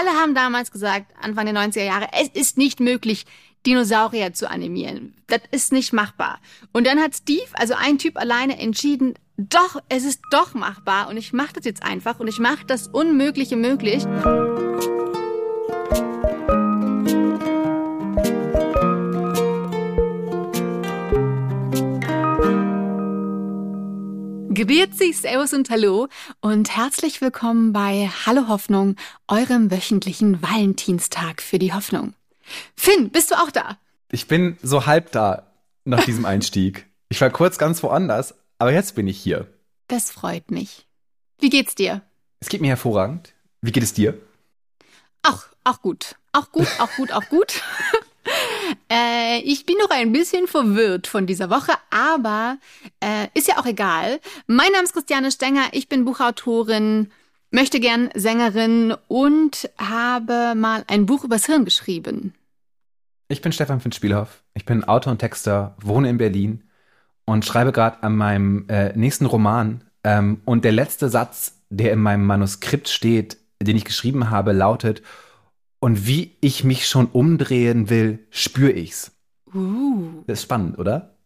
alle 0.00 0.18
haben 0.18 0.34
damals 0.34 0.70
gesagt, 0.70 1.12
Anfang 1.20 1.46
der 1.46 1.54
90er 1.54 1.84
Jahre, 1.84 2.08
es 2.18 2.28
ist 2.28 2.56
nicht 2.56 2.80
möglich, 2.80 3.26
Dinosaurier 3.66 4.32
zu 4.32 4.48
animieren. 4.48 5.14
Das 5.26 5.40
ist 5.50 5.72
nicht 5.72 5.92
machbar. 5.92 6.40
Und 6.72 6.86
dann 6.86 6.98
hat 6.98 7.14
Steve, 7.14 7.48
also 7.52 7.74
ein 7.74 7.98
Typ 7.98 8.16
alleine, 8.16 8.58
entschieden, 8.58 9.14
doch, 9.36 9.80
es 9.90 10.04
ist 10.04 10.20
doch 10.30 10.54
machbar 10.54 11.08
und 11.08 11.18
ich 11.18 11.32
mache 11.32 11.52
das 11.54 11.64
jetzt 11.64 11.82
einfach 11.82 12.18
und 12.20 12.28
ich 12.28 12.38
mache 12.38 12.64
das 12.66 12.88
Unmögliche 12.88 13.56
möglich. 13.56 14.04
Grüezi, 24.62 25.14
Servus 25.14 25.54
und 25.54 25.70
Hallo 25.70 26.08
und 26.42 26.76
herzlich 26.76 27.22
willkommen 27.22 27.72
bei 27.72 28.10
Hallo 28.26 28.46
Hoffnung, 28.46 28.96
eurem 29.26 29.70
wöchentlichen 29.70 30.42
Valentinstag 30.42 31.40
für 31.40 31.58
die 31.58 31.72
Hoffnung. 31.72 32.12
Finn, 32.76 33.08
bist 33.08 33.30
du 33.30 33.36
auch 33.36 33.50
da? 33.50 33.78
Ich 34.12 34.28
bin 34.28 34.58
so 34.62 34.84
halb 34.84 35.12
da 35.12 35.50
nach 35.86 36.04
diesem 36.04 36.24
Einstieg. 36.26 36.84
Ich 37.08 37.22
war 37.22 37.30
kurz 37.30 37.56
ganz 37.56 37.82
woanders, 37.82 38.34
aber 38.58 38.70
jetzt 38.70 38.94
bin 38.96 39.08
ich 39.08 39.18
hier. 39.18 39.46
Das 39.88 40.10
freut 40.10 40.50
mich. 40.50 40.86
Wie 41.38 41.48
geht's 41.48 41.74
dir? 41.74 42.02
Es 42.40 42.50
geht 42.50 42.60
mir 42.60 42.68
hervorragend. 42.68 43.32
Wie 43.62 43.72
geht 43.72 43.82
es 43.82 43.94
dir? 43.94 44.20
Auch, 45.22 45.44
auch 45.64 45.80
gut. 45.80 46.16
Auch 46.32 46.52
gut, 46.52 46.68
auch 46.78 46.94
gut, 46.96 47.12
auch 47.12 47.26
gut. 47.30 47.62
äh, 49.00 49.38
ich 49.40 49.66
bin 49.66 49.76
noch 49.78 49.90
ein 49.90 50.12
bisschen 50.12 50.46
verwirrt 50.46 51.06
von 51.06 51.26
dieser 51.26 51.50
Woche, 51.50 51.72
aber 51.90 52.58
äh, 53.00 53.28
ist 53.34 53.48
ja 53.48 53.58
auch 53.58 53.66
egal. 53.66 54.20
Mein 54.46 54.72
Name 54.72 54.84
ist 54.84 54.92
Christiane 54.92 55.30
Stenger, 55.30 55.68
ich 55.72 55.88
bin 55.88 56.04
Buchautorin, 56.04 57.10
möchte 57.50 57.80
gern 57.80 58.10
Sängerin 58.14 58.94
und 59.08 59.70
habe 59.78 60.54
mal 60.54 60.84
ein 60.86 61.06
Buch 61.06 61.24
übers 61.24 61.46
Hirn 61.46 61.64
geschrieben. 61.64 62.34
Ich 63.28 63.42
bin 63.42 63.52
Stefan 63.52 63.80
von 63.80 63.92
Spielhoff. 63.92 64.42
Ich 64.54 64.64
bin 64.64 64.84
Autor 64.84 65.12
und 65.12 65.18
Texter, 65.18 65.76
wohne 65.80 66.10
in 66.10 66.18
Berlin 66.18 66.64
und 67.24 67.44
schreibe 67.44 67.72
gerade 67.72 68.02
an 68.02 68.16
meinem 68.16 68.68
äh, 68.68 68.92
nächsten 68.96 69.26
Roman. 69.26 69.84
Ähm, 70.02 70.40
und 70.44 70.64
der 70.64 70.72
letzte 70.72 71.08
Satz, 71.08 71.60
der 71.68 71.92
in 71.92 72.00
meinem 72.00 72.26
Manuskript 72.26 72.88
steht, 72.88 73.36
den 73.62 73.76
ich 73.76 73.84
geschrieben 73.84 74.30
habe, 74.30 74.52
lautet: 74.52 75.02
Und 75.80 76.06
wie 76.06 76.36
ich 76.40 76.62
mich 76.62 76.86
schon 76.86 77.06
umdrehen 77.06 77.88
will, 77.90 78.26
spüre 78.30 78.72
ich's. 78.72 79.12
Uh. 79.54 80.22
Das 80.26 80.38
ist 80.38 80.44
spannend, 80.44 80.78
oder? 80.78 81.16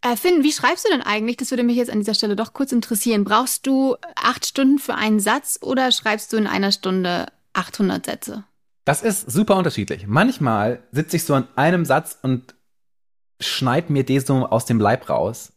Äh, 0.00 0.16
Finn, 0.16 0.44
wie 0.44 0.52
schreibst 0.52 0.84
du 0.84 0.90
denn 0.90 1.02
eigentlich? 1.02 1.36
Das 1.36 1.50
würde 1.50 1.64
mich 1.64 1.76
jetzt 1.76 1.90
an 1.90 1.98
dieser 1.98 2.14
Stelle 2.14 2.36
doch 2.36 2.52
kurz 2.52 2.70
interessieren. 2.70 3.24
Brauchst 3.24 3.66
du 3.66 3.96
acht 4.14 4.46
Stunden 4.46 4.78
für 4.78 4.94
einen 4.94 5.18
Satz 5.18 5.58
oder 5.60 5.90
schreibst 5.90 6.32
du 6.32 6.36
in 6.36 6.46
einer 6.46 6.70
Stunde 6.70 7.26
800 7.54 8.06
Sätze? 8.06 8.44
Das 8.84 9.02
ist 9.02 9.30
super 9.30 9.56
unterschiedlich. 9.56 10.06
Manchmal 10.06 10.82
sitze 10.92 11.16
ich 11.16 11.24
so 11.24 11.34
an 11.34 11.48
einem 11.56 11.84
Satz 11.84 12.16
und 12.22 12.54
schneid 13.40 13.90
mir 13.90 14.04
den 14.04 14.20
so 14.20 14.46
aus 14.46 14.64
dem 14.64 14.78
Leib 14.78 15.10
raus 15.10 15.52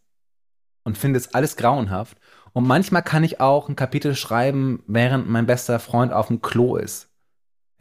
und 0.84 0.97
finde 0.97 1.19
es 1.19 1.34
alles 1.34 1.56
grauenhaft. 1.56 2.17
Und 2.53 2.67
manchmal 2.67 3.03
kann 3.03 3.23
ich 3.23 3.39
auch 3.39 3.69
ein 3.69 3.75
Kapitel 3.75 4.16
schreiben, 4.16 4.84
während 4.88 5.30
mein 5.30 5.45
bester 5.45 5.80
Freund 5.80 6.12
auf 6.12 6.28
dem 6.28 6.42
Klo 6.42 6.75
ist. 6.75 7.11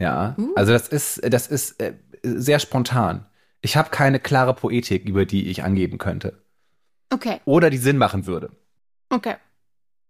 Ja, 0.01 0.35
uh. 0.37 0.53
also 0.55 0.71
das 0.73 0.87
ist, 0.87 1.21
das 1.31 1.47
ist 1.47 1.79
äh, 1.79 1.93
sehr 2.23 2.59
spontan. 2.59 3.25
Ich 3.61 3.77
habe 3.77 3.91
keine 3.91 4.19
klare 4.19 4.55
Poetik, 4.55 5.07
über 5.07 5.25
die 5.25 5.49
ich 5.49 5.63
angeben 5.63 5.99
könnte. 5.99 6.41
Okay. 7.11 7.39
Oder 7.45 7.69
die 7.69 7.77
Sinn 7.77 7.97
machen 7.97 8.25
würde. 8.25 8.51
Okay. 9.09 9.35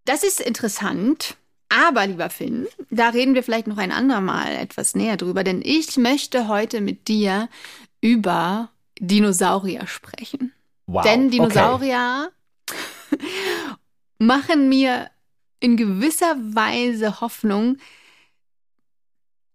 Das 0.06 0.24
ist 0.24 0.40
interessant. 0.40 1.36
Aber, 1.68 2.08
lieber 2.08 2.30
Finn, 2.30 2.68
da 2.90 3.10
reden 3.10 3.34
wir 3.36 3.44
vielleicht 3.44 3.68
noch 3.68 3.78
ein 3.78 3.92
andermal 3.92 4.56
etwas 4.56 4.96
näher 4.96 5.18
drüber, 5.18 5.44
denn 5.44 5.62
ich 5.64 5.98
möchte 5.98 6.48
heute 6.48 6.82
mit 6.82 7.08
dir 7.08 7.50
über 8.02 8.70
Dinosaurier 9.00 9.88
sprechen. 9.88 10.54
Wow. 10.86 11.04
Denn 11.04 11.30
Dinosaurier 11.32 12.30
okay. 13.10 13.24
machen 14.20 14.70
mir 14.70 15.10
in 15.60 15.78
gewisser 15.78 16.36
Weise 16.38 17.22
Hoffnung. 17.22 17.78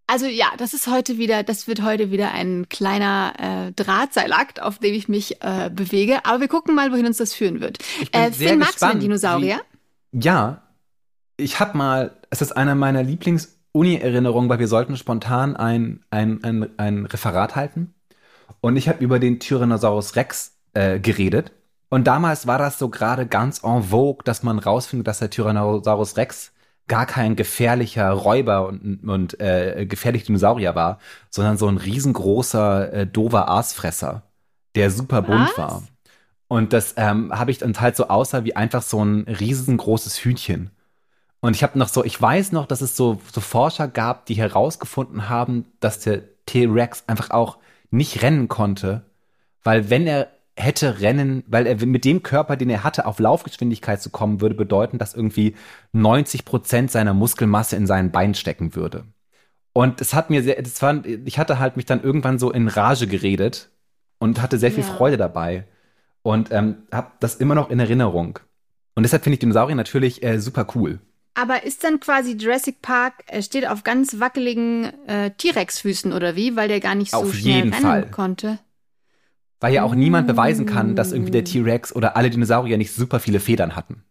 Also 0.08 0.26
ja, 0.26 0.46
das 0.56 0.72
ist 0.72 0.86
heute 0.86 1.18
wieder, 1.18 1.42
das 1.42 1.66
wird 1.66 1.82
heute 1.82 2.12
wieder 2.12 2.30
ein 2.30 2.68
kleiner 2.68 3.32
äh, 3.38 3.72
Drahtseilakt, 3.72 4.62
auf 4.62 4.78
dem 4.78 4.94
ich 4.94 5.08
mich 5.08 5.42
äh, 5.42 5.68
bewege. 5.72 6.24
Aber 6.24 6.40
wir 6.40 6.48
gucken 6.48 6.74
mal, 6.74 6.92
wohin 6.92 7.06
uns 7.06 7.16
das 7.16 7.34
führen 7.34 7.60
wird. 7.60 7.78
Ich 8.00 8.12
bin 8.12 8.20
äh, 8.20 8.32
sehr 8.32 8.50
Finn, 8.50 8.58
magst 8.60 8.82
du 8.82 8.86
denn 8.86 9.00
Dinosaurier? 9.00 9.60
Wie, 10.12 10.24
ja, 10.24 10.62
ich 11.36 11.58
habe 11.58 11.76
mal, 11.76 12.16
es 12.30 12.40
ist 12.40 12.52
einer 12.52 12.76
meiner 12.76 13.02
Lieblings-Uni-Erinnerungen, 13.02 14.48
weil 14.48 14.60
wir 14.60 14.68
sollten 14.68 14.96
spontan 14.96 15.56
ein, 15.56 16.04
ein, 16.10 16.42
ein, 16.44 16.70
ein 16.78 17.06
Referat 17.06 17.56
halten. 17.56 17.94
Und 18.60 18.76
ich 18.76 18.88
habe 18.88 19.02
über 19.02 19.18
den 19.18 19.40
Tyrannosaurus 19.40 20.14
Rex 20.14 20.56
äh, 20.74 21.00
geredet. 21.00 21.52
Und 21.88 22.06
damals 22.06 22.46
war 22.46 22.58
das 22.58 22.78
so 22.78 22.88
gerade 22.90 23.26
ganz 23.26 23.62
en 23.64 23.82
vogue, 23.82 24.22
dass 24.24 24.44
man 24.44 24.58
rausfindet, 24.60 25.08
dass 25.08 25.18
der 25.18 25.30
Tyrannosaurus 25.30 26.16
Rex 26.16 26.52
gar 26.88 27.06
kein 27.06 27.36
gefährlicher 27.36 28.10
Räuber 28.10 28.66
und, 28.68 29.08
und 29.08 29.40
äh, 29.40 29.86
gefährlicher 29.86 30.26
Dinosaurier 30.26 30.74
war, 30.74 30.98
sondern 31.30 31.58
so 31.58 31.66
ein 31.68 31.78
riesengroßer, 31.78 32.92
äh, 32.92 33.06
dover 33.06 33.48
Aasfresser, 33.48 34.22
der 34.74 34.90
super 34.90 35.22
bunt 35.22 35.50
Was? 35.50 35.58
war. 35.58 35.82
Und 36.48 36.72
das 36.72 36.94
ähm, 36.96 37.32
habe 37.36 37.50
ich 37.50 37.58
dann 37.58 37.78
halt 37.80 37.96
so 37.96 38.08
aussah 38.08 38.44
wie 38.44 38.54
einfach 38.54 38.82
so 38.82 39.04
ein 39.04 39.22
riesengroßes 39.22 40.18
Hühnchen. 40.24 40.70
Und 41.40 41.56
ich 41.56 41.62
habe 41.62 41.78
noch 41.78 41.88
so, 41.88 42.04
ich 42.04 42.20
weiß 42.20 42.52
noch, 42.52 42.66
dass 42.66 42.80
es 42.80 42.96
so, 42.96 43.20
so 43.32 43.40
Forscher 43.40 43.88
gab, 43.88 44.26
die 44.26 44.34
herausgefunden 44.34 45.28
haben, 45.28 45.66
dass 45.80 46.00
der 46.00 46.22
T-Rex 46.46 47.04
einfach 47.08 47.30
auch 47.30 47.58
nicht 47.90 48.22
rennen 48.22 48.48
konnte, 48.48 49.02
weil 49.62 49.90
wenn 49.90 50.06
er 50.06 50.28
hätte 50.56 51.00
rennen, 51.00 51.44
weil 51.46 51.66
er 51.66 51.84
mit 51.86 52.04
dem 52.04 52.22
Körper, 52.22 52.56
den 52.56 52.70
er 52.70 52.82
hatte, 52.82 53.06
auf 53.06 53.18
Laufgeschwindigkeit 53.18 54.00
zu 54.00 54.10
kommen, 54.10 54.40
würde 54.40 54.54
bedeuten, 54.54 54.98
dass 54.98 55.14
irgendwie 55.14 55.54
90 55.92 56.44
Prozent 56.44 56.90
seiner 56.90 57.14
Muskelmasse 57.14 57.76
in 57.76 57.86
seinen 57.86 58.10
Beinen 58.10 58.34
stecken 58.34 58.74
würde. 58.74 59.04
Und 59.74 60.00
es 60.00 60.14
hat 60.14 60.30
mir 60.30 60.42
sehr, 60.42 60.60
das 60.62 60.80
war, 60.80 61.04
ich 61.04 61.38
hatte 61.38 61.58
halt 61.58 61.76
mich 61.76 61.84
dann 61.84 62.02
irgendwann 62.02 62.38
so 62.38 62.50
in 62.50 62.68
Rage 62.68 63.06
geredet 63.06 63.68
und 64.18 64.40
hatte 64.40 64.58
sehr 64.58 64.72
viel 64.72 64.84
Ja. 64.84 64.94
Freude 64.94 65.18
dabei 65.18 65.66
und 66.22 66.50
ähm, 66.50 66.76
habe 66.90 67.12
das 67.20 67.34
immer 67.34 67.54
noch 67.54 67.68
in 67.68 67.78
Erinnerung. 67.78 68.38
Und 68.94 69.02
deshalb 69.02 69.22
finde 69.24 69.34
ich 69.34 69.40
Dinosaurier 69.40 69.76
natürlich 69.76 70.22
äh, 70.22 70.40
super 70.40 70.66
cool. 70.74 70.98
Aber 71.34 71.64
ist 71.64 71.84
dann 71.84 72.00
quasi 72.00 72.32
Jurassic 72.32 72.80
Park, 72.80 73.24
äh, 73.26 73.42
steht 73.42 73.68
auf 73.68 73.84
ganz 73.84 74.18
wackeligen 74.18 74.90
äh, 75.06 75.32
T-Rex-Füßen 75.32 76.14
oder 76.14 76.34
wie? 76.34 76.56
Weil 76.56 76.68
der 76.68 76.80
gar 76.80 76.94
nicht 76.94 77.10
so 77.10 77.18
Auf 77.18 77.34
schnell 77.34 77.68
rennen 77.68 77.72
Fall. 77.74 78.10
konnte. 78.10 78.58
Weil 79.60 79.72
ja 79.72 79.84
auch 79.84 79.94
niemand 79.94 80.26
beweisen 80.26 80.66
kann, 80.66 80.96
dass 80.96 81.12
irgendwie 81.12 81.30
der. 81.30 81.44
T-Rex 81.44 81.94
oder 81.94 82.16
alle 82.16 82.28
Dinosaurier 82.30 82.76
nicht 82.76 82.94
super 82.94 83.20
viele 83.20 83.40
Federn 83.40 83.74
hatten. 83.74 84.02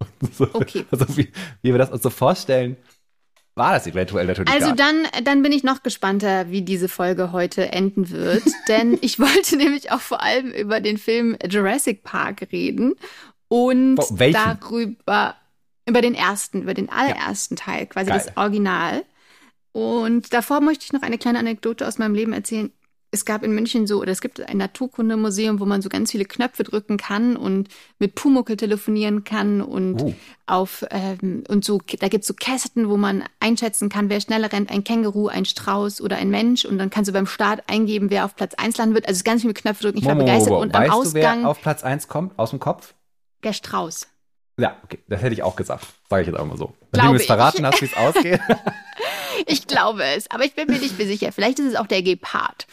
so, 0.32 0.48
Okay. 0.52 0.84
Also 0.90 1.16
wie, 1.16 1.30
wie 1.62 1.72
wir 1.72 1.78
das 1.78 1.90
uns 1.90 2.02
so 2.02 2.10
vorstellen, 2.10 2.76
war 3.58 3.72
das 3.72 3.86
eventuell 3.86 4.26
natürlich 4.26 4.50
Also 4.50 4.72
dann, 4.72 5.06
dann 5.24 5.42
bin 5.42 5.52
ich 5.52 5.64
noch 5.64 5.82
gespannter, 5.82 6.50
wie 6.50 6.62
diese 6.62 6.88
Folge 6.88 7.32
heute 7.32 7.72
enden 7.72 8.10
wird. 8.10 8.44
denn 8.68 8.96
ich 9.02 9.18
wollte 9.18 9.56
nämlich 9.56 9.92
auch 9.92 10.00
vor 10.00 10.22
allem 10.22 10.50
über 10.52 10.80
den 10.80 10.96
Film 10.96 11.36
Jurassic 11.46 12.04
Park 12.04 12.48
reden. 12.52 12.94
Und 13.48 13.98
welchen? 14.10 14.34
darüber, 14.60 15.34
über 15.86 16.00
den 16.00 16.14
ersten, 16.14 16.62
über 16.62 16.74
den 16.74 16.88
allerersten 16.88 17.56
Teil, 17.56 17.86
quasi 17.86 18.10
Geil. 18.10 18.22
das 18.24 18.36
Original. 18.36 19.04
Und 19.72 20.32
davor 20.32 20.60
möchte 20.60 20.84
ich 20.84 20.92
noch 20.92 21.02
eine 21.02 21.18
kleine 21.18 21.38
Anekdote 21.38 21.86
aus 21.86 21.98
meinem 21.98 22.14
Leben 22.14 22.32
erzählen. 22.32 22.72
Es 23.10 23.24
gab 23.24 23.42
in 23.42 23.52
München 23.54 23.86
so, 23.86 24.02
oder 24.02 24.12
es 24.12 24.20
gibt 24.20 24.38
ein 24.40 24.58
Naturkundemuseum, 24.58 25.60
wo 25.60 25.64
man 25.64 25.80
so 25.80 25.88
ganz 25.88 26.10
viele 26.10 26.26
Knöpfe 26.26 26.62
drücken 26.62 26.98
kann 26.98 27.36
und 27.36 27.68
mit 27.98 28.14
Pumuckel 28.14 28.56
telefonieren 28.58 29.24
kann 29.24 29.62
und 29.62 30.02
Uh. 30.02 30.14
auf 30.46 30.84
ähm, 30.90 31.42
und 31.48 31.64
so, 31.64 31.80
da 32.00 32.08
gibt's 32.08 32.26
so 32.26 32.34
Kästen, 32.34 32.90
wo 32.90 32.98
man 32.98 33.24
einschätzen 33.40 33.88
kann, 33.88 34.10
wer 34.10 34.20
schneller 34.20 34.52
rennt, 34.52 34.70
ein 34.70 34.84
Känguru, 34.84 35.28
ein 35.28 35.46
Strauß 35.46 36.02
oder 36.02 36.16
ein 36.16 36.28
Mensch. 36.28 36.66
Und 36.66 36.76
dann 36.76 36.90
kannst 36.90 37.08
du 37.08 37.12
beim 37.12 37.26
Start 37.26 37.62
eingeben, 37.66 38.10
wer 38.10 38.26
auf 38.26 38.36
Platz 38.36 38.54
1 38.54 38.76
landen 38.76 38.94
wird. 38.94 39.06
Also 39.06 39.12
es 39.12 39.18
ist 39.20 39.24
ganz 39.24 39.40
viel 39.40 39.48
mit 39.48 39.56
Knöpfe 39.58 39.84
drücken. 39.84 39.98
Ich 39.98 40.04
war 40.04 40.14
Mo, 40.14 40.20
mo, 40.20 40.26
mo, 40.26 40.32
begeistert. 40.32 40.54
Und 40.60 40.74
am 40.74 40.82
weißt 40.82 40.92
Ausgang 40.92 41.38
du, 41.38 41.42
wer 41.44 41.48
auf 41.48 41.62
Platz 41.62 41.82
1 41.84 42.08
kommt, 42.08 42.38
aus 42.38 42.50
dem 42.50 42.60
Kopf? 42.60 42.94
der 43.42 43.52
Strauß. 43.52 44.08
Ja, 44.60 44.76
okay, 44.82 44.98
das 45.08 45.22
hätte 45.22 45.32
ich 45.32 45.42
auch 45.44 45.54
gesagt. 45.56 45.86
Sage 46.10 46.22
ich 46.22 46.28
jetzt 46.28 46.38
auch 46.38 46.44
mal 46.44 46.56
so. 46.58 46.74
Wenn 46.90 47.00
Glaube 47.00 47.16
du 47.16 47.20
ich. 47.22 47.26
verraten 47.28 47.64
hast, 47.64 47.80
wie 47.80 47.86
es 47.86 47.96
ausgeht. 47.96 48.40
Ich 49.46 49.66
glaube 49.66 50.02
es, 50.04 50.30
aber 50.30 50.44
ich 50.44 50.54
bin 50.54 50.66
mir 50.68 50.78
nicht 50.78 50.98
mehr 50.98 51.06
sicher. 51.06 51.32
Vielleicht 51.32 51.58
ist 51.58 51.66
es 51.66 51.74
auch 51.76 51.86
der 51.86 52.02
Gepard. 52.02 52.66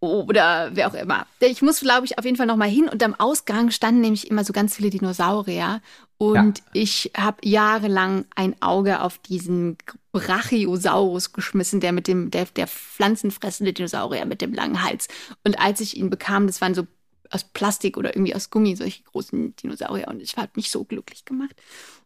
Oder 0.00 0.70
wer 0.74 0.88
auch 0.88 0.94
immer. 0.94 1.26
Ich 1.40 1.60
muss, 1.62 1.80
glaube 1.80 2.06
ich, 2.06 2.18
auf 2.18 2.24
jeden 2.24 2.36
Fall 2.36 2.46
noch 2.46 2.56
mal 2.56 2.68
hin. 2.68 2.88
Und 2.88 3.02
am 3.02 3.14
Ausgang 3.14 3.70
standen 3.70 4.00
nämlich 4.00 4.30
immer 4.30 4.44
so 4.44 4.52
ganz 4.52 4.76
viele 4.76 4.90
Dinosaurier. 4.90 5.82
Und 6.16 6.58
Ja. 6.58 6.64
ich 6.72 7.10
habe 7.16 7.38
jahrelang 7.46 8.24
ein 8.34 8.54
Auge 8.62 9.02
auf 9.02 9.18
diesen 9.18 9.76
Brachiosaurus 10.12 11.32
geschmissen, 11.32 11.80
der 11.80 11.92
mit 11.92 12.08
dem, 12.08 12.30
der, 12.30 12.46
der 12.46 12.66
pflanzenfressende 12.66 13.72
Dinosaurier 13.72 14.24
mit 14.24 14.40
dem 14.40 14.54
langen 14.54 14.82
Hals. 14.82 15.08
Und 15.44 15.58
als 15.60 15.80
ich 15.80 15.96
ihn 15.96 16.08
bekam, 16.10 16.46
das 16.46 16.60
waren 16.60 16.74
so 16.74 16.86
aus 17.30 17.44
Plastik 17.44 17.96
oder 17.96 18.14
irgendwie 18.16 18.34
aus 18.34 18.50
Gummi, 18.50 18.74
solche 18.76 19.02
großen 19.04 19.54
Dinosaurier. 19.56 20.08
Und 20.08 20.20
ich 20.22 20.36
hat 20.36 20.56
mich 20.56 20.70
so 20.70 20.84
glücklich 20.84 21.24
gemacht. 21.24 21.54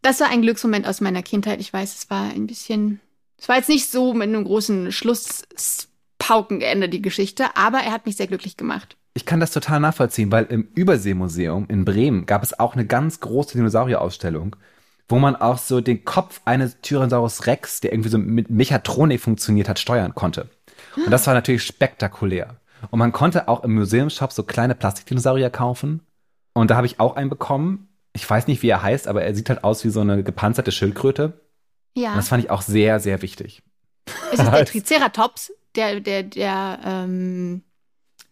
Das 0.03 0.21
war 0.21 0.29
ein 0.29 0.43
Glücksmoment 0.43 0.87
aus 0.87 1.01
meiner 1.01 1.23
Kindheit. 1.23 1.61
Ich 1.61 1.73
weiß, 1.73 1.95
es 1.97 2.11
war 2.11 2.25
ein 2.31 2.47
bisschen 2.47 3.01
Es 3.45 3.49
war 3.51 3.57
jetzt 3.57 3.69
nicht 3.69 3.91
so 3.91 4.15
mit 4.15 4.31
einem 4.31 4.43
großen 4.43 4.91
Schlusspauken 4.91 6.61
geendet, 6.61 6.95
die 6.95 7.03
Geschichte, 7.03 7.45
aber 7.57 7.81
er 7.81 7.93
hat 7.93 8.07
mich 8.07 8.17
sehr 8.17 8.27
glücklich 8.27 8.57
gemacht. 8.57 8.97
Ich 9.13 9.27
kann 9.27 9.39
das 9.39 9.51
total 9.51 9.81
nachvollziehen, 9.81 10.33
weil 10.33 10.45
im 10.47 10.67
Überseemuseum 10.75 11.67
in 11.69 11.85
Bremen 11.85 12.25
gab 12.25 12.43
es 12.43 12.59
auch 12.59 12.73
eine 12.73 12.87
ganz 12.87 13.21
große 13.21 13.59
Dinosaurierausstellung, 13.59 14.57
wo 15.11 15.19
man 15.19 15.37
auch 15.37 15.59
so 15.59 15.83
den 15.83 16.07
Kopf 16.07 16.41
eines 16.47 16.81
Tyrannosaurus 16.81 17.47
Rex, 17.47 17.83
der 17.83 17.93
irgendwie 17.93 18.09
so 18.09 18.17
mit 18.17 18.49
Mechatronik 18.49 19.21
funktioniert 19.21 19.69
hat, 19.69 19.79
steuern 19.79 20.15
konnte. 20.15 20.49
Und 20.97 21.11
das 21.11 21.27
war 21.27 21.35
natürlich 21.35 21.65
spektakulär. 21.65 22.57
Und 22.91 22.99
man 22.99 23.13
konnte 23.13 23.47
auch 23.49 23.63
im 23.63 23.75
Museumsshop 23.75 24.33
so 24.33 24.45
kleine 24.45 24.75
Plastikdinosaurier 24.75 25.51
kaufen. 25.51 26.01
Und 26.55 26.71
da 26.71 26.77
habe 26.77 26.87
ich 26.87 26.99
auch 26.99 27.17
einen 27.17 27.29
bekommen. 27.29 27.89
Ich 28.15 28.29
weiß 28.29 28.47
nicht, 28.47 28.63
wie 28.63 28.71
er 28.71 28.83
heißt, 28.83 29.07
aber 29.07 29.23
er 29.23 29.35
sieht 29.35 29.51
halt 29.51 29.65
aus 29.65 29.85
wie 29.85 29.91
so 29.91 30.01
eine 30.01 30.23
gepanzerte 30.23 30.73
Schildkröte. 30.73 31.44
Ja. 31.95 32.11
Und 32.11 32.17
das 32.17 32.29
fand 32.29 32.45
ich 32.45 32.51
auch 32.51 32.63
sehr, 32.63 33.01
sehr 33.01 33.23
wichtig. 33.23 33.63
Ist 34.33 34.43
es 34.43 34.51
der 34.51 34.67
Triceratops, 34.67 35.53
der, 35.75 36.01
der, 36.01 36.23
der 36.25 36.81
ähm, 36.85 37.63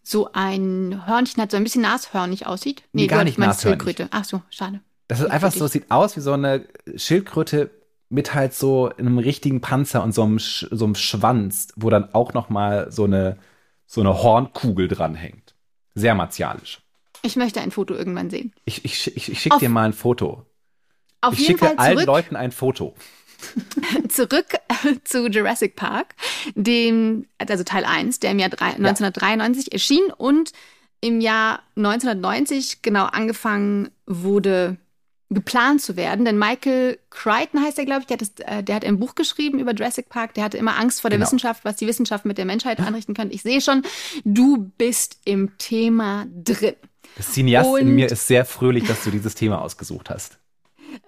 so 0.02 0.30
ein 0.32 1.06
Hörnchen 1.06 1.42
hat, 1.42 1.50
so 1.50 1.56
ein 1.56 1.64
bisschen 1.64 1.82
nashörnig 1.82 2.46
aussieht? 2.46 2.82
Nee, 2.92 3.06
gar 3.06 3.24
nicht 3.24 3.38
nashörnig. 3.38 3.82
Schildkröte. 3.82 4.08
Ach 4.10 4.24
so, 4.24 4.42
schade. 4.50 4.80
Das 5.08 5.20
ist 5.20 5.30
einfach 5.30 5.52
so, 5.52 5.66
sieht 5.66 5.90
aus 5.90 6.16
wie 6.16 6.20
so 6.20 6.32
eine 6.32 6.66
Schildkröte 6.96 7.70
mit 8.08 8.34
halt 8.34 8.52
so 8.52 8.90
einem 8.96 9.18
richtigen 9.18 9.60
Panzer 9.60 10.02
und 10.02 10.12
so 10.12 10.22
einem, 10.22 10.38
Sch 10.38 10.66
so 10.70 10.84
einem 10.84 10.94
Schwanz, 10.94 11.68
wo 11.76 11.88
dann 11.88 12.12
auch 12.12 12.34
noch 12.34 12.50
mal 12.50 12.90
so 12.92 13.04
eine, 13.04 13.38
so 13.86 14.00
eine 14.00 14.22
Hornkugel 14.22 14.88
dranhängt. 14.88 15.54
Sehr 15.94 16.14
martialisch. 16.14 16.82
Ich 17.22 17.36
möchte 17.36 17.60
ein 17.60 17.70
Foto 17.70 17.94
irgendwann 17.94 18.28
sehen. 18.28 18.52
Ich, 18.64 18.84
ich, 18.84 19.16
ich, 19.16 19.30
ich 19.30 19.40
schicke 19.40 19.58
dir 19.58 19.68
mal 19.68 19.84
ein 19.84 19.92
Foto. 19.92 20.44
Auf 21.20 21.34
ich 21.34 21.40
jeden 21.40 21.52
schicke 21.52 21.66
Fall 21.66 21.76
allen 21.76 21.94
zurück, 21.98 22.06
Leuten 22.06 22.36
ein 22.36 22.52
Foto. 22.52 22.94
zurück 24.08 24.46
zu 25.04 25.28
Jurassic 25.28 25.76
Park, 25.76 26.14
dem, 26.54 27.26
also 27.38 27.64
Teil 27.64 27.84
1, 27.84 28.20
der 28.20 28.30
im 28.32 28.38
Jahr 28.38 28.50
drei, 28.50 28.66
1993 28.74 29.72
erschien 29.72 30.04
und 30.16 30.52
im 31.00 31.20
Jahr 31.20 31.62
1990 31.76 32.82
genau 32.82 33.06
angefangen 33.06 33.90
wurde, 34.06 34.76
geplant 35.30 35.80
zu 35.80 35.96
werden. 35.96 36.24
Denn 36.24 36.38
Michael 36.38 36.98
Crichton 37.10 37.62
heißt 37.64 37.78
er, 37.78 37.86
glaube 37.86 38.02
ich, 38.02 38.06
der 38.06 38.14
hat, 38.18 38.20
das, 38.20 38.30
äh, 38.46 38.62
der 38.62 38.76
hat 38.76 38.84
ein 38.84 38.98
Buch 39.00 39.14
geschrieben 39.14 39.58
über 39.58 39.72
Jurassic 39.72 40.08
Park. 40.10 40.34
Der 40.34 40.44
hatte 40.44 40.58
immer 40.58 40.78
Angst 40.78 41.00
vor 41.00 41.10
der 41.10 41.18
Genau. 41.18 41.26
Wissenschaft, 41.26 41.64
was 41.64 41.76
die 41.76 41.86
Wissenschaft 41.86 42.24
mit 42.24 42.38
der 42.38 42.44
Menschheit 42.44 42.78
anrichten 42.80 43.14
könnte. 43.14 43.34
Ich 43.34 43.42
sehe 43.42 43.60
schon, 43.60 43.82
du 44.24 44.70
bist 44.78 45.18
im 45.24 45.56
Thema 45.58 46.26
drin. 46.34 46.74
Das 47.16 47.32
Cineast 47.32 47.66
in 47.78 47.88
Und- 47.88 47.94
mir 47.94 48.10
ist 48.12 48.26
sehr 48.26 48.44
fröhlich, 48.44 48.84
dass 48.84 49.02
du 49.04 49.10
dieses 49.10 49.34
Thema 49.34 49.60
ausgesucht 49.60 50.08
hast. 50.10 50.38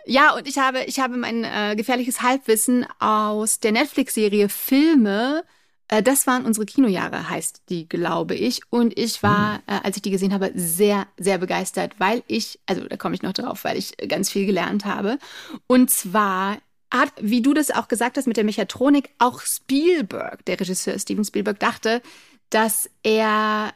Ja, 0.07 0.35
und 0.35 0.47
ich 0.47 0.59
habe, 0.59 0.85
ich 0.85 1.01
habe 1.01 1.17
mein 1.17 1.45
äh, 1.45 1.75
gefährliches 1.77 2.23
Halbwissen 2.23 2.87
aus 2.99 3.61
der 3.61 3.73
Netflix-Serie 3.73 4.49
Filme. 4.49 5.45
Äh, 5.89 6.03
das 6.03 6.27
waren 6.27 6.45
unsere 6.45 6.67
Kinojahre, 6.67 7.29
heißt 7.29 7.63
die, 7.69 7.89
glaube 7.89 8.35
ich. 8.35 8.61
Und 8.71 8.99
ich 8.99 9.23
war, 9.23 9.63
äh, 9.67 9.81
als 9.83 9.97
ich 9.97 10.03
die 10.03 10.11
gesehen 10.11 10.33
habe, 10.33 10.53
sehr, 10.55 11.07
sehr 11.17 11.39
begeistert, 11.39 11.95
weil 11.99 12.23
ich, 12.27 12.59
also 12.67 12.87
da 12.87 12.97
komme 12.97 13.15
ich 13.15 13.23
noch 13.23 13.33
drauf, 13.33 13.65
weil 13.65 13.77
ich 13.77 13.97
ganz 14.09 14.31
viel 14.31 14.47
gelernt 14.47 14.85
habe. 14.85 15.19
Und 15.67 15.91
zwar 15.91 16.59
hat, 16.93 17.13
wie 17.21 17.43
du 17.43 17.55
das 17.55 17.71
auch 17.71 17.89
gesagt 17.89 18.17
hast 18.17 18.27
mit 18.27 18.37
der 18.37 18.45
Mechatronik, 18.45 19.11
auch 19.19 19.41
Spielberg, 19.41 20.45
der 20.45 20.61
Regisseur 20.61 20.99
Steven 20.99 21.25
Spielberg, 21.25 21.59
dachte, 21.59 22.03
dass 22.51 22.89
er 23.03 23.73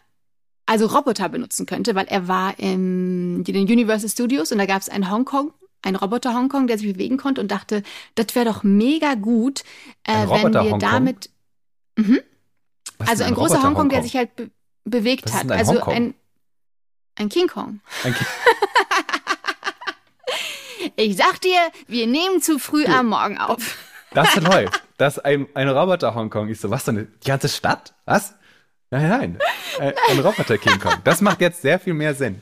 also 0.66 0.86
Roboter 0.86 1.28
benutzen 1.28 1.66
könnte, 1.66 1.94
weil 1.94 2.06
er 2.06 2.28
war 2.28 2.58
in 2.58 3.42
den 3.42 3.62
Universal 3.62 4.10
Studios 4.10 4.52
und 4.52 4.58
da 4.58 4.66
gab 4.66 4.82
es 4.82 4.88
einen 4.88 5.10
Hongkong, 5.10 5.52
einen 5.82 5.96
Roboter 5.96 6.34
Hongkong, 6.34 6.66
der 6.66 6.78
sich 6.78 6.92
bewegen 6.92 7.16
konnte 7.16 7.40
und 7.40 7.48
dachte, 7.50 7.82
das 8.14 8.34
wäre 8.34 8.44
doch 8.46 8.62
mega 8.62 9.14
gut, 9.14 9.62
äh, 10.04 10.12
Ein 10.12 10.30
wenn 10.30 10.52
wir 10.54 10.60
Hongkong? 10.62 10.78
damit, 10.80 11.30
Was 11.96 13.08
also 13.08 13.22
ist 13.24 13.28
ein, 13.28 13.34
großer 13.34 13.54
Roboter 13.54 13.62
Hongkong, 13.68 13.88
der 13.90 14.02
sich 14.02 14.16
halt 14.16 14.34
be 14.36 14.50
bewegt 14.84 15.24
Was 15.26 15.32
ist 15.32 15.36
hat, 15.38 15.50
ein 15.50 15.58
also 15.58 15.72
Hongkong? 15.74 15.94
ein 15.94 16.14
ein 17.16 17.28
King 17.28 17.48
Kong. 17.48 17.80
Ein 18.04 18.14
Ki- 18.14 18.24
Ich 20.96 21.16
sag 21.16 21.40
dir, 21.40 21.58
wir 21.86 22.06
nehmen 22.06 22.40
zu 22.40 22.58
früh 22.58 22.84
Du. 22.84 22.92
am 22.92 23.06
Morgen 23.08 23.38
auf. 23.38 23.76
Das 24.14 24.34
läuft. 24.36 24.82
Das 24.96 25.16
ist 25.18 25.24
ein, 25.24 25.46
ein 25.54 25.68
Roboter 25.68 26.14
Hongkong. 26.14 26.48
Ich 26.48 26.60
so, 26.60 26.70
was 26.70 26.84
denn? 26.84 27.12
Die 27.22 27.28
ganze 27.28 27.48
Stadt? 27.48 27.94
Was? 28.04 28.34
Nein, 28.90 29.08
nein. 29.08 29.38
Ein, 29.80 29.92
ein 30.10 30.18
Roboter 30.20 30.56
King 30.58 30.78
Kong. 30.78 30.94
Das 31.04 31.20
macht 31.20 31.40
jetzt 31.40 31.60
sehr 31.62 31.78
viel 31.78 31.94
mehr 31.94 32.14
Sinn. 32.14 32.40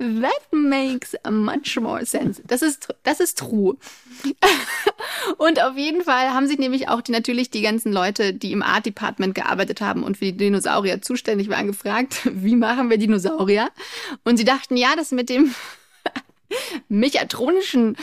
That 0.00 0.50
makes 0.50 1.14
much 1.30 1.78
more 1.78 2.06
sense. 2.06 2.40
Das 2.46 2.62
ist, 2.62 2.88
das 3.02 3.20
ist 3.20 3.36
true. 3.36 3.76
und 5.36 5.62
auf 5.62 5.76
jeden 5.76 6.02
Fall 6.02 6.30
haben 6.30 6.46
sich 6.46 6.58
nämlich 6.58 6.88
auch 6.88 7.02
die, 7.02 7.12
natürlich 7.12 7.50
die 7.50 7.60
ganzen 7.60 7.92
Leute, 7.92 8.32
die 8.32 8.52
im 8.52 8.62
Art 8.62 8.86
Department 8.86 9.34
gearbeitet 9.34 9.82
haben 9.82 10.02
und 10.02 10.16
für 10.16 10.24
die 10.24 10.36
Dinosaurier 10.38 11.02
zuständig 11.02 11.50
waren, 11.50 11.66
gefragt, 11.66 12.22
wie 12.32 12.56
machen 12.56 12.88
wir 12.88 12.96
Dinosaurier? 12.96 13.68
Und 14.24 14.38
sie 14.38 14.46
dachten, 14.46 14.78
ja, 14.78 14.96
das 14.96 15.12
mit 15.12 15.28
dem 15.28 15.54
mechatronischen 16.88 17.98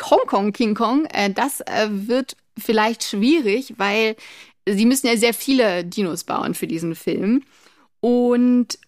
Hongkong 0.00 0.52
King 0.52 0.76
Kong, 0.76 1.06
äh, 1.06 1.32
das 1.32 1.60
äh, 1.62 1.88
wird 1.90 2.36
vielleicht 2.56 3.02
schwierig, 3.02 3.74
weil 3.78 4.14
sie 4.64 4.86
müssen 4.86 5.08
ja 5.08 5.16
sehr 5.16 5.34
viele 5.34 5.84
Dinos 5.84 6.22
bauen 6.22 6.54
für 6.54 6.68
diesen 6.68 6.94
Film. 6.94 7.42
Und 7.98 8.78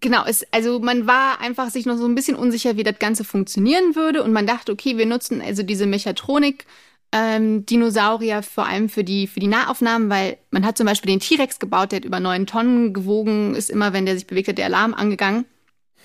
Genau, 0.00 0.24
es, 0.26 0.46
also 0.52 0.78
man 0.78 1.06
war 1.06 1.40
einfach 1.40 1.70
sich 1.70 1.86
noch 1.86 1.96
so 1.96 2.06
ein 2.06 2.14
bisschen 2.14 2.36
unsicher, 2.36 2.76
wie 2.76 2.84
das 2.84 2.98
Ganze 2.98 3.24
funktionieren 3.24 3.96
würde. 3.96 4.22
Und 4.22 4.32
man 4.32 4.46
dachte, 4.46 4.72
okay, 4.72 4.98
wir 4.98 5.06
nutzen 5.06 5.40
also 5.40 5.62
diese 5.62 5.86
Mechatronik. 5.86 6.66
Ähm, 7.12 7.66
Dinosaurier 7.66 8.42
vor 8.42 8.66
allem 8.66 8.88
für 8.88 9.02
die, 9.02 9.26
für 9.26 9.40
die 9.40 9.48
Nahaufnahmen, 9.48 10.10
weil 10.10 10.38
man 10.52 10.64
hat 10.64 10.76
zum 10.78 10.86
Beispiel 10.86 11.10
den 11.10 11.18
T-Rex 11.18 11.58
gebaut, 11.58 11.90
der 11.90 11.96
hat 11.96 12.04
über 12.04 12.20
neun 12.20 12.46
Tonnen 12.46 12.92
gewogen, 12.92 13.56
ist 13.56 13.68
immer, 13.68 13.92
wenn 13.92 14.06
der 14.06 14.14
sich 14.14 14.28
bewegt 14.28 14.46
hat, 14.48 14.58
der 14.58 14.66
Alarm 14.66 14.94
angegangen. 14.94 15.44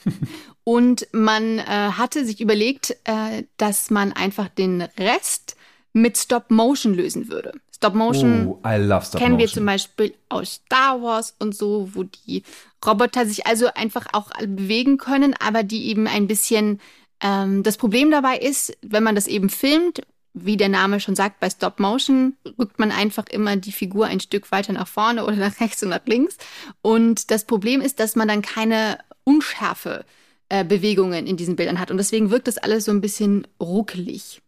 Und 0.64 1.08
man 1.12 1.60
äh, 1.60 1.64
hatte 1.64 2.26
sich 2.26 2.42
überlegt, 2.42 2.98
äh, 3.04 3.44
dass 3.58 3.92
man 3.92 4.14
einfach 4.14 4.50
den 4.50 4.82
Rest 4.98 5.56
mit 5.94 6.18
Stop 6.18 6.50
Motion 6.50 6.96
lösen 6.96 7.30
würde. 7.30 7.54
Stop 7.76 7.94
Motion 7.94 8.48
Oh, 8.48 8.60
I 8.66 8.78
love 8.78 9.06
Stop 9.06 9.20
kennen 9.20 9.38
wir 9.38 9.46
Motion. 9.46 9.54
zum 9.56 9.66
Beispiel 9.66 10.14
aus 10.30 10.62
Star 10.66 11.02
Wars 11.02 11.36
und 11.40 11.54
so, 11.56 11.90
wo 11.94 12.04
die 12.04 12.44
Roboter 12.86 13.26
sich 13.26 13.46
also 13.48 13.68
einfach 13.74 14.06
auch 14.14 14.32
bewegen 14.48 14.98
können, 14.98 15.36
aber 15.40 15.64
die 15.64 15.88
eben 15.90 16.08
ein 16.08 16.28
bisschen. 16.28 16.80
Ähm, 17.22 17.64
das 17.64 17.78
Problem 17.78 18.12
dabei 18.12 18.38
ist, 18.38 18.78
wenn 18.82 19.04
man 19.04 19.16
das 19.16 19.28
eben 19.28 19.50
filmt, 19.50 20.02
wie 20.34 20.58
der 20.58 20.68
Name 20.70 21.00
schon 21.00 21.16
sagt, 21.16 21.40
bei 21.40 21.50
Stop 21.50 21.80
Motion 21.80 22.36
rückt 22.60 22.78
man 22.78 22.92
einfach 22.92 23.26
immer 23.28 23.56
die 23.56 23.72
Figur 23.72 24.06
ein 24.08 24.20
Stück 24.20 24.52
weiter 24.52 24.74
nach 24.74 24.88
vorne 24.88 25.24
oder 25.24 25.38
nach 25.38 25.60
rechts 25.62 25.82
und 25.82 25.90
nach 25.90 26.06
links. 26.06 26.38
Und 26.82 27.32
das 27.32 27.46
Problem 27.46 27.80
ist, 27.82 28.00
dass 28.02 28.16
man 28.18 28.28
dann 28.28 28.42
keine 28.42 28.98
unschärfe 29.24 30.04
äh, 30.50 30.64
Bewegungen 30.66 31.26
in 31.26 31.38
diesen 31.38 31.56
Bildern 31.56 31.80
hat. 31.80 31.90
Und 31.90 31.98
deswegen 31.98 32.32
wirkt 32.32 32.48
das 32.48 32.58
alles 32.58 32.86
so 32.86 32.92
ein 32.92 33.00
bisschen 33.02 33.48
ruckelig. 33.62 34.42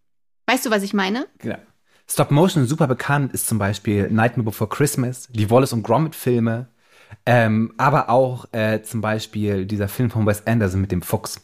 Weißt 0.46 0.66
du, 0.66 0.70
was 0.70 0.84
ich 0.84 0.94
meine? 0.94 1.25
Ja. 1.44 1.58
Stop 2.10 2.32
Motion 2.32 2.66
super 2.66 2.88
bekannt 2.88 3.34
ist 3.34 3.48
zum 3.48 3.58
Beispiel 3.58 4.10
Nightmare 4.10 4.46
Before 4.46 4.70
Christmas, 4.70 5.28
die 5.32 5.50
Wallace 5.50 5.74
und 5.74 5.84
Gromit 5.84 6.16
Filme, 6.16 6.70
ähm, 7.26 7.74
aber 7.78 8.10
auch 8.10 8.52
äh, 8.54 8.82
zum 8.82 9.02
Beispiel 9.02 9.66
dieser 9.66 9.88
Film 9.88 10.10
von 10.10 10.26
Wes 10.26 10.48
Anderson 10.48 10.82
mit 10.82 10.92
dem 10.92 11.02
Fuchs. 11.02 11.42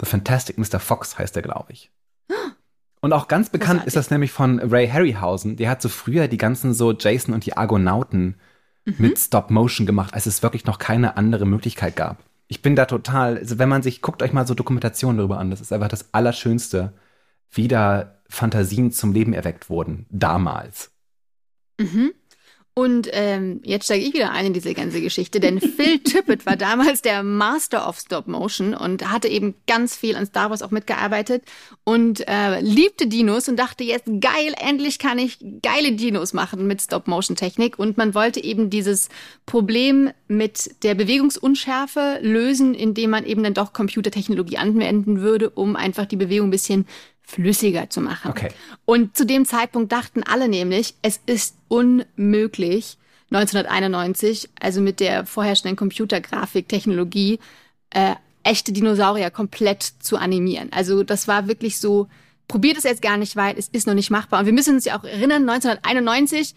The 0.00 0.06
Fantastic 0.06 0.58
Mr. 0.58 0.80
Fox 0.80 1.18
heißt 1.18 1.34
der, 1.34 1.42
glaube 1.42 1.72
ich. 1.72 1.90
Und 3.00 3.12
auch 3.12 3.26
ganz 3.26 3.50
bekannt 3.50 3.80
Großartig. 3.80 3.86
ist 3.86 3.96
das 3.96 4.10
nämlich 4.10 4.30
von 4.30 4.60
Ray 4.60 4.88
Harryhausen. 4.88 5.56
Der 5.56 5.70
hat 5.70 5.82
so 5.82 5.88
früher 5.88 6.28
die 6.28 6.38
ganzen 6.38 6.72
so 6.72 6.92
Jason 6.92 7.34
und 7.34 7.44
die 7.44 7.56
Argonauten 7.56 8.36
mit 8.84 9.18
Stop 9.18 9.50
Motion 9.50 9.86
gemacht, 9.86 10.14
als 10.14 10.26
es 10.26 10.42
wirklich 10.42 10.66
noch 10.66 10.78
keine 10.78 11.16
andere 11.16 11.44
Möglichkeit 11.44 11.96
gab. 11.96 12.18
Ich 12.46 12.62
bin 12.62 12.76
da 12.76 12.84
total, 12.84 13.38
also 13.38 13.58
wenn 13.58 13.68
man 13.68 13.82
sich, 13.82 14.02
guckt 14.02 14.22
euch 14.22 14.32
mal 14.32 14.46
so 14.46 14.54
Dokumentationen 14.54 15.16
darüber 15.16 15.38
an, 15.38 15.50
das 15.50 15.60
ist 15.60 15.72
einfach 15.72 15.88
das 15.88 16.12
Allerschönste, 16.12 16.92
wie 17.52 17.68
da 17.68 18.18
Fantasien 18.28 18.92
zum 18.92 19.12
Leben 19.12 19.34
erweckt 19.34 19.68
wurden, 19.70 20.06
damals. 20.10 20.90
Mhm. 21.78 22.12
Und 22.74 23.10
ähm, 23.12 23.60
jetzt 23.64 23.84
steige 23.84 24.02
ich 24.02 24.14
wieder 24.14 24.32
ein 24.32 24.46
in 24.46 24.54
diese 24.54 24.72
ganze 24.72 25.02
Geschichte, 25.02 25.40
denn 25.40 25.60
Phil 25.76 25.98
Tippett 25.98 26.46
war 26.46 26.56
damals 26.56 27.02
der 27.02 27.22
Master 27.22 27.86
of 27.86 27.98
Stop 27.98 28.28
Motion 28.28 28.72
und 28.72 29.10
hatte 29.10 29.28
eben 29.28 29.54
ganz 29.66 29.94
viel 29.94 30.16
an 30.16 30.24
Star 30.24 30.48
Wars 30.48 30.62
auch 30.62 30.70
mitgearbeitet 30.70 31.42
und 31.84 32.26
äh, 32.26 32.60
liebte 32.60 33.08
Dinos 33.08 33.50
und 33.50 33.58
dachte 33.58 33.84
jetzt, 33.84 34.06
geil, 34.06 34.54
endlich 34.58 34.98
kann 34.98 35.18
ich 35.18 35.38
geile 35.60 35.92
Dinos 35.92 36.32
machen 36.32 36.66
mit 36.66 36.80
Stop 36.80 37.08
Motion 37.08 37.36
Technik 37.36 37.78
und 37.78 37.98
man 37.98 38.14
wollte 38.14 38.42
eben 38.42 38.70
dieses 38.70 39.10
Problem 39.44 40.10
mit 40.26 40.82
der 40.82 40.94
Bewegungsunschärfe 40.94 42.20
lösen, 42.22 42.74
indem 42.74 43.10
man 43.10 43.26
eben 43.26 43.42
dann 43.42 43.52
doch 43.52 43.74
Computertechnologie 43.74 44.56
anwenden 44.56 45.20
würde, 45.20 45.50
um 45.50 45.76
einfach 45.76 46.06
die 46.06 46.16
Bewegung 46.16 46.48
ein 46.48 46.52
bisschen 46.52 46.86
flüssiger 47.22 47.88
zu 47.90 48.00
machen. 48.00 48.30
Okay. 48.30 48.50
Und 48.84 49.16
zu 49.16 49.24
dem 49.24 49.44
Zeitpunkt 49.44 49.92
dachten 49.92 50.22
alle 50.22 50.48
nämlich, 50.48 50.94
es 51.02 51.20
ist 51.26 51.56
unmöglich, 51.68 52.98
1991, 53.30 54.50
also 54.60 54.80
mit 54.80 55.00
der 55.00 55.24
vorherrschenden 55.24 55.76
Computergrafiktechnologie, 55.76 57.38
äh, 57.90 58.14
echte 58.42 58.72
Dinosaurier 58.72 59.30
komplett 59.30 59.82
zu 59.82 60.16
animieren. 60.16 60.70
Also 60.72 61.02
das 61.02 61.28
war 61.28 61.48
wirklich 61.48 61.78
so 61.78 62.08
probiert 62.52 62.76
es 62.76 62.84
jetzt 62.84 63.02
gar 63.02 63.16
nicht, 63.16 63.34
weil 63.34 63.58
es 63.58 63.68
ist 63.68 63.86
noch 63.86 63.94
nicht 63.94 64.10
machbar. 64.10 64.40
Und 64.40 64.46
wir 64.46 64.52
müssen 64.52 64.74
uns 64.74 64.84
ja 64.84 64.98
auch 64.98 65.04
erinnern, 65.04 65.48
1991, 65.48 66.54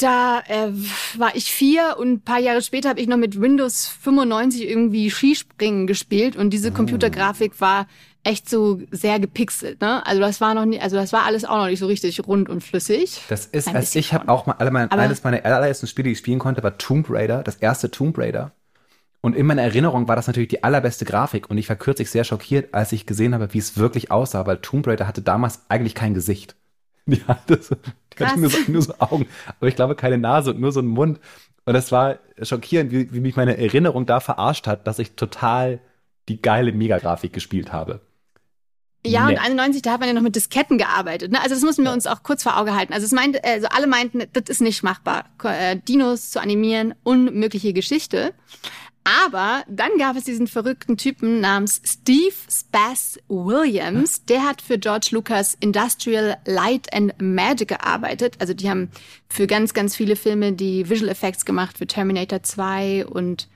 da 0.00 0.40
äh, 0.48 0.70
war 1.16 1.34
ich 1.34 1.50
vier 1.50 1.96
und 1.98 2.12
ein 2.12 2.20
paar 2.20 2.38
Jahre 2.38 2.62
später 2.62 2.88
habe 2.88 3.00
ich 3.00 3.08
noch 3.08 3.16
mit 3.16 3.40
Windows 3.40 3.86
95 3.86 4.68
irgendwie 4.68 5.10
Skispringen 5.10 5.86
gespielt 5.86 6.36
und 6.36 6.50
diese 6.50 6.70
Computergrafik 6.72 7.60
war 7.60 7.86
echt 8.24 8.48
so 8.50 8.80
sehr 8.90 9.18
gepixelt, 9.18 9.80
ne? 9.80 10.04
Also 10.06 10.20
das 10.20 10.40
war 10.40 10.52
noch 10.52 10.66
nie, 10.66 10.78
also 10.80 10.96
das 10.96 11.12
war 11.12 11.24
alles 11.24 11.44
auch 11.44 11.56
noch 11.56 11.66
nicht 11.66 11.78
so 11.78 11.86
richtig 11.86 12.26
rund 12.26 12.48
und 12.48 12.62
flüssig. 12.62 13.20
Das 13.28 13.46
ist, 13.46 13.68
Ein 13.68 13.76
als 13.76 13.86
bisschen 13.86 14.00
ich 14.00 14.12
habe 14.12 14.28
auch 14.28 14.44
mal, 14.46 14.56
alle 14.58 14.70
mein, 14.70 14.90
Aber- 14.90 15.00
eines 15.02 15.24
meiner 15.24 15.44
allerersten 15.44 15.86
Spiele, 15.86 16.04
die 16.06 16.12
ich 16.12 16.18
spielen 16.18 16.38
konnte, 16.38 16.62
war 16.62 16.76
Tomb 16.76 17.06
Raider, 17.08 17.42
das 17.42 17.56
erste 17.56 17.90
Tomb 17.90 18.18
Raider. 18.18 18.52
Und 19.20 19.34
in 19.34 19.46
meiner 19.46 19.62
Erinnerung 19.62 20.06
war 20.06 20.14
das 20.16 20.26
natürlich 20.26 20.48
die 20.50 20.62
allerbeste 20.62 21.04
Grafik 21.04 21.50
und 21.50 21.58
ich 21.58 21.68
war 21.68 21.76
kürzlich 21.76 22.10
sehr 22.10 22.22
schockiert, 22.24 22.72
als 22.74 22.92
ich 22.92 23.06
gesehen 23.06 23.34
habe, 23.34 23.52
wie 23.52 23.58
es 23.58 23.76
wirklich 23.78 24.10
aussah, 24.12 24.46
weil 24.46 24.58
Tomb 24.58 24.86
Raider 24.86 25.08
hatte 25.08 25.22
damals 25.22 25.62
eigentlich 25.68 25.94
kein 25.94 26.14
Gesicht. 26.14 26.54
Die 27.06 27.24
hatte, 27.24 27.60
so. 27.62 27.74
Hatte 28.26 28.40
nur, 28.40 28.50
so, 28.50 28.58
nur 28.68 28.82
so 28.82 28.94
Augen, 28.98 29.26
aber 29.58 29.68
ich 29.68 29.76
glaube 29.76 29.94
keine 29.94 30.18
Nase 30.18 30.50
und 30.50 30.60
nur 30.60 30.72
so 30.72 30.80
einen 30.80 30.88
Mund. 30.88 31.20
Und 31.64 31.74
das 31.74 31.92
war 31.92 32.18
schockierend, 32.42 32.92
wie, 32.92 33.12
wie 33.12 33.20
mich 33.20 33.36
meine 33.36 33.58
Erinnerung 33.58 34.06
da 34.06 34.20
verarscht 34.20 34.66
hat, 34.66 34.86
dass 34.86 34.98
ich 34.98 35.12
total 35.16 35.80
die 36.28 36.40
geile 36.40 36.72
Megagrafik 36.72 37.32
gespielt 37.32 37.72
habe. 37.72 38.00
Ja, 39.06 39.26
Nee. 39.26 39.34
und 39.34 39.38
91, 39.38 39.82
da 39.82 39.92
hat 39.92 40.00
man 40.00 40.08
ja 40.08 40.14
noch 40.14 40.22
mit 40.22 40.34
Disketten 40.34 40.76
gearbeitet. 40.76 41.30
Ne? 41.30 41.40
Also 41.40 41.54
das 41.54 41.62
müssen 41.62 41.84
wir 41.84 41.92
uns 41.92 42.06
auch 42.06 42.22
kurz 42.22 42.42
vor 42.42 42.58
Auge 42.58 42.74
halten. 42.74 42.92
Also 42.92 43.06
es 43.06 43.12
meint, 43.12 43.42
also 43.44 43.68
alle 43.68 43.86
meinten, 43.86 44.22
das 44.32 44.44
ist 44.48 44.60
nicht 44.60 44.82
machbar, 44.82 45.26
äh, 45.44 45.76
Dinos 45.76 46.30
zu 46.30 46.40
animieren, 46.40 46.94
unmögliche 47.04 47.72
Geschichte. 47.72 48.34
Aber 49.08 49.64
dann 49.68 49.96
gab 49.98 50.16
es 50.16 50.24
diesen 50.24 50.46
verrückten 50.46 50.98
Typen 50.98 51.40
namens 51.40 51.80
Steve 51.84 52.34
Spass 52.50 53.18
Williams. 53.28 54.24
Der 54.26 54.42
hat 54.42 54.60
für 54.60 54.78
George 54.78 55.08
Lucas 55.12 55.56
Industrial 55.60 56.36
Light 56.44 56.92
and 56.92 57.14
Magic 57.18 57.68
gearbeitet. 57.68 58.36
Also 58.38 58.52
die 58.52 58.68
haben 58.68 58.90
für 59.28 59.46
ganz, 59.46 59.72
ganz 59.72 59.96
viele 59.96 60.14
Filme 60.14 60.52
die 60.52 60.90
Visual 60.90 61.10
Effects 61.10 61.46
gemacht, 61.46 61.78
für 61.78 61.86
Terminator 61.86 62.42
2 62.42 63.06
und 63.06 63.48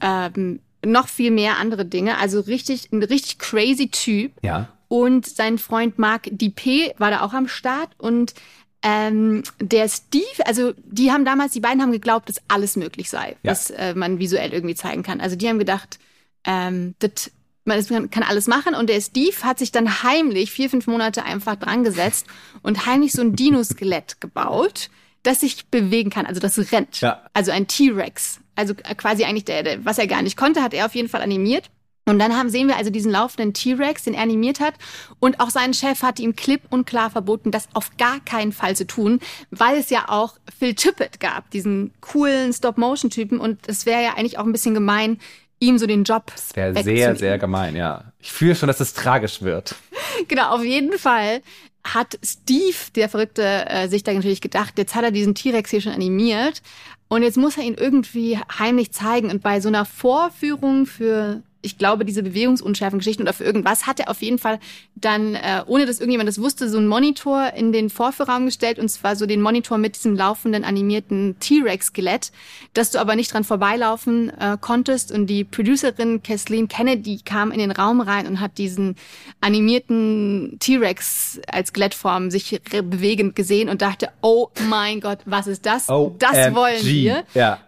ähm, 0.00 0.58
noch 0.84 1.06
viel 1.06 1.30
mehr 1.30 1.58
andere 1.58 1.84
Dinge. 1.84 2.18
Also 2.18 2.40
richtig, 2.40 2.90
ein 2.92 3.04
richtig 3.04 3.38
crazy 3.38 3.88
Typ. 3.88 4.32
Ja. 4.42 4.68
Und 4.88 5.26
sein 5.26 5.58
Freund 5.58 5.98
Marc 5.98 6.26
Dipé 6.26 6.92
war 6.98 7.10
da 7.10 7.22
auch 7.22 7.32
am 7.32 7.46
Start. 7.46 7.90
Und 7.98 8.34
ähm, 8.82 9.42
der 9.60 9.88
Steve, 9.88 10.44
also 10.46 10.72
die 10.84 11.12
haben 11.12 11.24
damals, 11.24 11.52
die 11.52 11.60
beiden 11.60 11.80
haben 11.82 11.92
geglaubt, 11.92 12.28
dass 12.28 12.36
alles 12.48 12.76
möglich 12.76 13.08
sei, 13.10 13.36
Ja. 13.42 13.52
was 13.52 13.70
äh, 13.70 13.94
man 13.94 14.18
visuell 14.18 14.52
irgendwie 14.52 14.74
zeigen 14.74 15.02
kann. 15.02 15.20
Also 15.20 15.36
die 15.36 15.48
haben 15.48 15.58
gedacht, 15.58 15.98
ähm, 16.44 16.94
das 16.98 17.30
man 17.64 17.80
kann 17.84 18.10
kann 18.10 18.22
alles 18.24 18.48
machen. 18.48 18.74
Und 18.74 18.88
der 18.90 19.00
Steve 19.00 19.36
hat 19.44 19.60
sich 19.60 19.70
dann 19.70 20.02
heimlich 20.02 20.50
vier, 20.50 20.68
fünf 20.68 20.88
Monate 20.88 21.24
einfach 21.24 21.54
dran 21.56 21.84
gesetzt 21.84 22.26
und 22.62 22.86
heimlich 22.86 23.12
so 23.12 23.22
ein 23.22 23.36
Dino-Skelett 23.36 24.20
gebaut, 24.20 24.90
das 25.22 25.40
sich 25.40 25.66
bewegen 25.66 26.10
kann, 26.10 26.26
also 26.26 26.40
das 26.40 26.58
rennt. 26.72 27.00
Ja. 27.00 27.22
Also 27.32 27.52
ein 27.52 27.68
T-Rex. 27.68 28.40
Also 28.56 28.74
quasi 28.74 29.22
eigentlich 29.24 29.44
der, 29.44 29.62
der, 29.62 29.84
was 29.84 29.98
er 29.98 30.08
gar 30.08 30.22
nicht 30.22 30.36
konnte, 30.36 30.60
hat 30.62 30.74
er 30.74 30.86
auf 30.86 30.94
jeden 30.96 31.08
Fall 31.08 31.22
animiert. 31.22 31.70
Und 32.04 32.18
dann 32.18 32.36
haben, 32.36 32.50
sehen 32.50 32.66
wir 32.66 32.76
also 32.76 32.90
diesen 32.90 33.12
laufenden 33.12 33.54
T-Rex, 33.54 34.04
den 34.04 34.14
er 34.14 34.22
animiert 34.22 34.58
hat. 34.58 34.74
Und 35.20 35.38
auch 35.38 35.50
sein 35.50 35.72
Chef 35.72 36.02
hat 36.02 36.18
ihm 36.18 36.34
klipp 36.34 36.62
und 36.70 36.84
klar 36.84 37.10
verboten, 37.10 37.52
das 37.52 37.68
auf 37.74 37.96
gar 37.96 38.18
keinen 38.20 38.52
Fall 38.52 38.74
zu 38.74 38.86
tun, 38.86 39.20
weil 39.50 39.78
es 39.78 39.88
ja 39.90 40.08
auch 40.08 40.34
Phil 40.58 40.74
Tippett 40.74 41.20
gab, 41.20 41.50
diesen 41.50 41.92
coolen 42.00 42.52
Stop-Motion-Typen. 42.52 43.38
Und 43.38 43.68
es 43.68 43.86
wäre 43.86 44.02
ja 44.02 44.14
eigentlich 44.14 44.38
auch 44.38 44.44
ein 44.44 44.52
bisschen 44.52 44.74
gemein, 44.74 45.20
ihm 45.60 45.78
so 45.78 45.86
den 45.86 46.02
Job 46.02 46.32
Das 46.34 46.56
wäre 46.56 46.82
sehr, 46.82 47.14
sehr 47.14 47.38
gemein, 47.38 47.76
ja. 47.76 48.12
Ich 48.18 48.32
fühle 48.32 48.56
schon, 48.56 48.66
dass 48.66 48.80
es 48.80 48.94
tragisch 48.94 49.42
wird. 49.42 49.74
Genau, 50.28 50.50
auf 50.50 50.62
jeden 50.62 50.98
Fall 50.98 51.40
hat 51.84 52.18
Steve, 52.22 52.76
der 52.94 53.08
Verrückte, 53.08 53.64
äh, 53.66 53.88
sich 53.88 54.04
da 54.04 54.12
natürlich 54.12 54.42
gedacht, 54.42 54.74
jetzt 54.76 54.94
hat 54.94 55.04
er 55.04 55.10
diesen 55.10 55.34
T-Rex 55.34 55.70
hier 55.70 55.80
schon 55.80 55.92
animiert 55.92 56.62
und 57.08 57.22
jetzt 57.22 57.38
muss 57.38 57.56
er 57.56 57.64
ihn 57.64 57.74
irgendwie 57.74 58.38
heimlich 58.58 58.92
zeigen. 58.92 59.30
Und 59.30 59.42
bei 59.42 59.60
so 59.60 59.68
einer 59.68 59.84
Vorführung 59.84 60.86
für, 60.86 61.42
ich 61.62 61.78
glaube, 61.78 62.04
diese 62.04 62.22
Bewegungsunschärfen-Geschichten 62.22 63.22
oder 63.22 63.32
für 63.32 63.44
irgendwas, 63.44 63.86
hat 63.86 64.00
er 64.00 64.10
auf 64.10 64.20
jeden 64.20 64.38
Fall 64.38 64.58
dann, 64.94 65.34
äh, 65.34 65.62
ohne 65.66 65.86
dass 65.86 66.00
irgendjemand 66.00 66.28
das 66.28 66.40
wusste, 66.40 66.68
so 66.68 66.78
einen 66.78 66.88
Monitor 66.88 67.52
in 67.56 67.72
den 67.72 67.88
Vorführraum 67.88 68.46
gestellt 68.46 68.78
und 68.78 68.88
zwar 68.88 69.16
so 69.16 69.26
den 69.26 69.40
Monitor 69.40 69.78
mit 69.78 69.96
diesem 69.96 70.16
laufenden 70.16 70.64
animierten 70.64 71.36
T-Rex-Skelett, 71.40 72.32
dass 72.74 72.90
du 72.90 72.98
aber 72.98 73.16
nicht 73.16 73.32
dran 73.32 73.44
vorbeilaufen 73.44 74.30
äh, 74.38 74.58
konntest. 74.60 75.12
Und 75.12 75.26
die 75.28 75.44
Producerin 75.44 76.22
Kathleen 76.22 76.68
Kennedy 76.68 77.20
kam 77.24 77.52
in 77.52 77.58
den 77.58 77.70
Raum 77.70 78.00
rein 78.00 78.26
und 78.26 78.40
hat 78.40 78.58
diesen 78.58 78.96
animierten 79.40 80.56
T-Rex 80.58 81.40
als 81.46 81.68
Skelettform 81.68 82.30
sich 82.30 82.60
bewegend 82.70 83.36
gesehen 83.36 83.68
und 83.68 83.82
dachte, 83.82 84.08
oh 84.20 84.48
mein 84.68 85.00
Gott, 85.00 85.20
was 85.24 85.46
ist 85.46 85.64
das? 85.64 85.88
Oh, 85.88 86.14
das 86.18 86.54
wollen 86.54 86.84
wir. 86.84 87.24
Ja. 87.34 87.60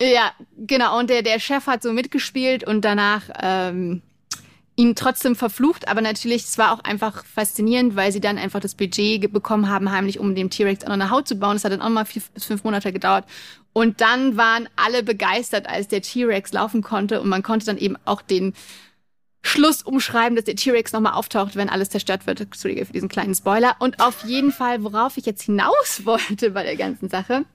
Ja, 0.00 0.32
genau. 0.58 0.98
Und 0.98 1.08
der, 1.10 1.22
der 1.22 1.38
Chef 1.40 1.66
hat 1.66 1.82
so 1.82 1.92
mitgespielt 1.92 2.64
und 2.64 2.84
danach 2.84 3.22
ähm, 3.40 4.02
ihn 4.76 4.94
trotzdem 4.94 5.34
verflucht. 5.34 5.88
Aber 5.88 6.02
natürlich, 6.02 6.44
es 6.44 6.58
war 6.58 6.72
auch 6.72 6.80
einfach 6.84 7.24
faszinierend, 7.24 7.96
weil 7.96 8.12
sie 8.12 8.20
dann 8.20 8.36
einfach 8.36 8.60
das 8.60 8.74
Budget 8.74 9.22
ge- 9.22 9.26
bekommen 9.28 9.70
haben, 9.70 9.90
heimlich, 9.90 10.18
um 10.20 10.34
dem 10.34 10.50
T-Rex 10.50 10.84
auch 10.84 10.88
noch 10.88 10.94
eine 10.94 11.10
Haut 11.10 11.26
zu 11.26 11.36
bauen. 11.36 11.54
Das 11.54 11.64
hat 11.64 11.72
dann 11.72 11.80
auch 11.80 11.88
mal 11.88 12.04
vier 12.04 12.22
bis 12.34 12.44
fünf 12.44 12.62
Monate 12.62 12.92
gedauert. 12.92 13.24
Und 13.72 14.00
dann 14.02 14.36
waren 14.36 14.68
alle 14.76 15.02
begeistert, 15.02 15.66
als 15.68 15.88
der 15.88 16.02
T-Rex 16.02 16.52
laufen 16.52 16.82
konnte. 16.82 17.20
Und 17.22 17.28
man 17.30 17.42
konnte 17.42 17.64
dann 17.64 17.78
eben 17.78 17.96
auch 18.04 18.20
den 18.20 18.52
Schluss 19.42 19.82
umschreiben, 19.82 20.36
dass 20.36 20.44
der 20.44 20.56
T-Rex 20.56 20.92
nochmal 20.92 21.14
auftaucht, 21.14 21.56
wenn 21.56 21.70
alles 21.70 21.88
zerstört 21.88 22.26
wird. 22.26 22.40
Entschuldige 22.42 22.84
für 22.84 22.92
diesen 22.92 23.08
kleinen 23.08 23.34
Spoiler. 23.34 23.76
Und 23.78 24.00
auf 24.00 24.24
jeden 24.24 24.52
Fall, 24.52 24.82
worauf 24.84 25.16
ich 25.16 25.24
jetzt 25.24 25.42
hinaus 25.42 26.02
wollte 26.04 26.50
bei 26.50 26.64
der 26.64 26.76
ganzen 26.76 27.08
Sache, 27.08 27.46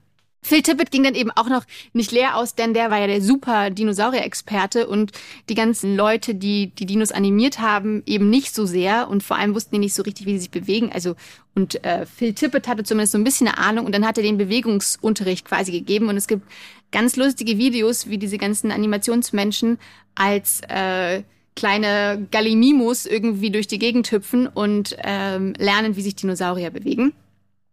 Phil 0.44 0.62
Tippett 0.62 0.90
ging 0.90 1.04
dann 1.04 1.14
eben 1.14 1.30
auch 1.30 1.48
noch 1.48 1.64
nicht 1.92 2.10
leer 2.10 2.36
aus, 2.36 2.56
denn 2.56 2.74
der 2.74 2.90
war 2.90 2.98
ja 2.98 3.06
der 3.06 3.22
super 3.22 3.70
Dinosaurier-Experte 3.70 4.88
und 4.88 5.12
die 5.48 5.54
ganzen 5.54 5.96
Leute, 5.96 6.34
die 6.34 6.68
die 6.68 6.84
Dinos 6.84 7.12
animiert 7.12 7.60
haben, 7.60 8.02
eben 8.06 8.28
nicht 8.28 8.52
so 8.52 8.66
sehr 8.66 9.08
und 9.08 9.22
vor 9.22 9.38
allem 9.38 9.54
wussten 9.54 9.76
die 9.76 9.78
nicht 9.78 9.94
so 9.94 10.02
richtig, 10.02 10.26
wie 10.26 10.32
sie 10.32 10.40
sich 10.40 10.50
bewegen. 10.50 10.90
Also 10.92 11.14
und 11.54 11.84
äh, 11.84 12.06
Phil 12.06 12.32
Tippett 12.32 12.66
hatte 12.66 12.82
zumindest 12.82 13.12
so 13.12 13.18
ein 13.18 13.24
bisschen 13.24 13.46
eine 13.46 13.58
Ahnung 13.58 13.86
und 13.86 13.94
dann 13.94 14.06
hat 14.06 14.18
er 14.18 14.24
den 14.24 14.36
Bewegungsunterricht 14.36 15.44
quasi 15.44 15.70
gegeben 15.70 16.08
und 16.08 16.16
es 16.16 16.26
gibt 16.26 16.42
ganz 16.90 17.14
lustige 17.16 17.56
Videos, 17.56 18.08
wie 18.08 18.18
diese 18.18 18.36
ganzen 18.36 18.72
Animationsmenschen 18.72 19.78
als 20.16 20.60
äh, 20.68 21.22
kleine 21.54 22.26
Gallimimus 22.30 23.06
irgendwie 23.06 23.50
durch 23.50 23.68
die 23.68 23.78
Gegend 23.78 24.10
hüpfen 24.10 24.48
und 24.48 24.96
ähm, 25.04 25.54
lernen, 25.56 25.96
wie 25.96 26.02
sich 26.02 26.16
Dinosaurier 26.16 26.70
bewegen. 26.70 27.12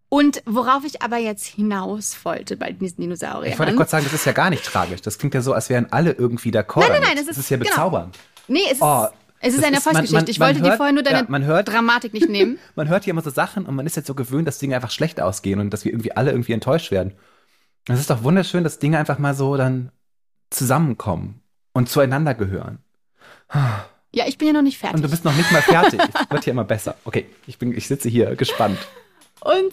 Und 0.09 0.41
worauf 0.45 0.83
ich 0.85 1.01
aber 1.03 1.17
jetzt 1.17 1.45
hinaus 1.45 2.17
wollte 2.25 2.57
bei 2.57 2.71
diesen 2.71 3.01
Dinosauriern. 3.01 3.53
Ich 3.53 3.59
wollte 3.59 3.75
kurz 3.75 3.91
sagen, 3.91 4.03
das 4.05 4.13
ist 4.13 4.25
ja 4.25 4.31
gar 4.31 4.49
nicht 4.49 4.63
tragisch. 4.65 5.01
Das 5.01 5.19
klingt 5.19 5.35
ja 5.35 5.41
so, 5.41 5.53
als 5.53 5.69
wären 5.69 5.91
alle 5.91 6.11
irgendwie 6.13 6.49
d'accord. 6.49 6.79
Nein, 6.79 6.89
nein, 6.93 7.01
nein, 7.15 7.25
das 7.27 7.37
ist- 7.37 7.49
ja 7.49 7.57
genau. 7.57 7.69
bezaubernd. 7.69 8.17
nee, 8.47 8.59
es 8.65 8.73
ist, 8.73 8.81
Oh, 8.81 9.05
es 9.39 9.49
ist 9.53 9.57
das 9.59 9.65
eine 9.65 9.77
ist- 9.77 9.85
Erfolgsgeschichte. 9.85 10.31
ich 10.31 10.39
wollte 10.39 10.61
dir 10.61 10.69
hört- 10.69 10.77
vorher 10.77 10.93
nur 10.93 11.03
deine 11.03 11.19
ja, 11.19 11.25
man 11.27 11.43
hört- 11.45 11.67
Dramatik 11.67 12.13
nicht 12.13 12.27
nehmen. 12.27 12.57
Man 12.75 12.87
hört 12.89 13.03
hier 13.03 13.11
immer 13.11 13.21
so 13.21 13.29
Sachen 13.29 13.65
und 13.67 13.75
man 13.75 13.85
ist 13.85 13.95
jetzt 13.97 14.07
so 14.07 14.15
gewöhnt, 14.15 14.47
dass 14.47 14.57
Dinge 14.57 14.75
einfach 14.75 14.89
schlecht 14.91 15.21
ausgehen 15.21 15.59
und 15.59 15.69
dass 15.71 15.85
wir 15.85 15.91
irgendwie 15.91 16.11
alle 16.13 16.31
irgendwie 16.31 16.53
enttäuscht 16.53 16.89
werden. 16.91 17.13
Es 17.87 17.99
ist 17.99 18.09
doch 18.09 18.23
wunderschön, 18.23 18.63
dass 18.63 18.79
Dinge 18.79 18.97
einfach 18.97 19.19
mal 19.19 19.35
so 19.35 19.57
dann 19.57 19.91
zusammenkommen 20.49 21.41
und 21.73 21.87
zueinander 21.87 22.33
gehören. 22.33 22.79
Ja, 24.11 24.25
ich 24.27 24.37
bin 24.39 24.47
ja 24.47 24.53
noch 24.53 24.61
nicht 24.63 24.77
fertig. 24.79 24.95
Und 24.97 25.03
du 25.03 25.09
bist 25.09 25.23
noch 25.23 25.35
nicht 25.35 25.51
mal 25.51 25.61
fertig. 25.61 25.99
Es 26.01 26.31
wird 26.31 26.43
hier 26.43 26.51
immer 26.51 26.63
besser. 26.63 26.95
Okay, 27.05 27.27
ich 27.45 27.57
bin, 27.59 27.75
ich 27.77 27.87
sitze 27.87 28.09
hier 28.09 28.35
gespannt. 28.35 28.77
Und 29.41 29.71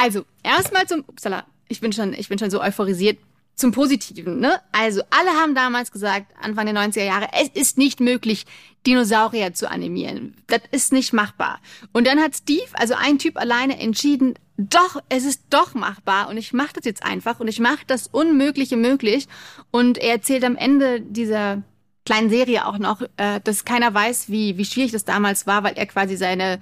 also, 0.00 0.24
erstmal 0.42 0.86
zum, 0.86 1.04
upsala, 1.06 1.44
ich 1.68 1.80
bin 1.80 1.92
schon, 1.92 2.14
ich 2.14 2.28
bin 2.28 2.38
schon 2.38 2.50
so 2.50 2.62
euphorisiert 2.62 3.18
zum 3.54 3.72
Positiven, 3.72 4.40
ne? 4.40 4.58
Also, 4.72 5.02
alle 5.10 5.30
haben 5.30 5.54
damals 5.54 5.92
gesagt, 5.92 6.32
Anfang 6.40 6.66
der 6.66 6.74
90er 6.74 7.04
Jahre, 7.04 7.28
es 7.38 7.48
ist 7.48 7.76
nicht 7.76 8.00
möglich, 8.00 8.46
Dinosaurier 8.86 9.52
zu 9.52 9.70
animieren. 9.70 10.34
Das 10.46 10.62
ist 10.70 10.92
nicht 10.92 11.12
machbar. 11.12 11.60
Und 11.92 12.06
dann 12.06 12.18
hat 12.18 12.34
Steve, 12.34 12.70
also 12.72 12.94
ein 12.94 13.18
Typ 13.18 13.36
alleine 13.36 13.78
entschieden, 13.78 14.34
doch, 14.56 15.02
es 15.10 15.24
ist 15.24 15.42
doch 15.50 15.74
machbar 15.74 16.28
und 16.30 16.38
ich 16.38 16.54
mache 16.54 16.72
das 16.74 16.84
jetzt 16.86 17.02
einfach 17.02 17.40
und 17.40 17.48
ich 17.48 17.60
mache 17.60 17.84
das 17.86 18.06
Unmögliche 18.06 18.76
möglich. 18.76 19.28
Und 19.70 19.98
er 19.98 20.12
erzählt 20.12 20.44
am 20.44 20.56
Ende 20.56 21.02
dieser 21.02 21.62
kleinen 22.06 22.30
Serie 22.30 22.66
auch 22.66 22.78
noch, 22.78 23.02
äh, 23.18 23.40
dass 23.44 23.66
keiner 23.66 23.92
weiß, 23.92 24.30
wie, 24.30 24.56
wie 24.56 24.64
schwierig 24.64 24.92
das 24.92 25.04
damals 25.04 25.46
war, 25.46 25.62
weil 25.62 25.74
er 25.74 25.86
quasi 25.86 26.16
seine 26.16 26.60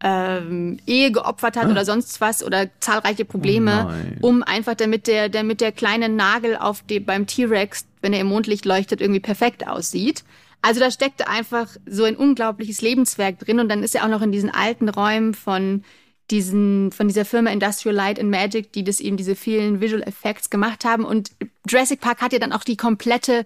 ähm, 0.00 0.78
Ehe 0.86 1.10
geopfert 1.10 1.56
hat 1.56 1.68
oder 1.68 1.84
sonst 1.84 2.20
was 2.20 2.44
oder 2.44 2.68
zahlreiche 2.80 3.24
Probleme, 3.24 4.18
Oh 4.20 4.28
um 4.28 4.42
einfach 4.42 4.74
damit 4.74 5.06
der, 5.06 5.28
damit 5.28 5.60
der 5.60 5.72
kleine 5.72 6.08
Nagel 6.08 6.56
auf 6.56 6.82
dem, 6.82 7.04
beim 7.04 7.26
T-Rex, 7.26 7.86
wenn 8.02 8.12
er 8.12 8.20
im 8.20 8.26
Mondlicht 8.26 8.64
leuchtet, 8.64 9.00
irgendwie 9.00 9.20
perfekt 9.20 9.66
aussieht. 9.66 10.24
Also 10.60 10.80
da 10.80 10.90
steckte 10.90 11.28
einfach 11.28 11.68
so 11.86 12.04
ein 12.04 12.16
unglaubliches 12.16 12.82
Lebenswerk 12.82 13.38
drin 13.38 13.60
und 13.60 13.68
dann 13.68 13.82
ist 13.82 13.94
er 13.94 14.04
auch 14.04 14.08
noch 14.08 14.22
in 14.22 14.32
diesen 14.32 14.50
alten 14.50 14.88
Räumen 14.88 15.32
von 15.32 15.82
diesen, 16.30 16.90
von 16.90 17.06
dieser 17.08 17.24
Firma 17.24 17.50
Industrial 17.50 17.94
Light 17.94 18.18
and 18.18 18.30
Magic, 18.30 18.72
die 18.72 18.82
das 18.82 19.00
eben 19.00 19.16
diese 19.16 19.36
vielen 19.36 19.80
Visual 19.80 20.02
Effects 20.02 20.50
gemacht 20.50 20.84
haben. 20.84 21.04
Und 21.04 21.30
Jurassic 21.68 22.00
Park 22.00 22.20
hat 22.20 22.32
ja 22.32 22.38
dann 22.38 22.52
auch 22.52 22.64
die 22.64 22.76
komplette 22.76 23.44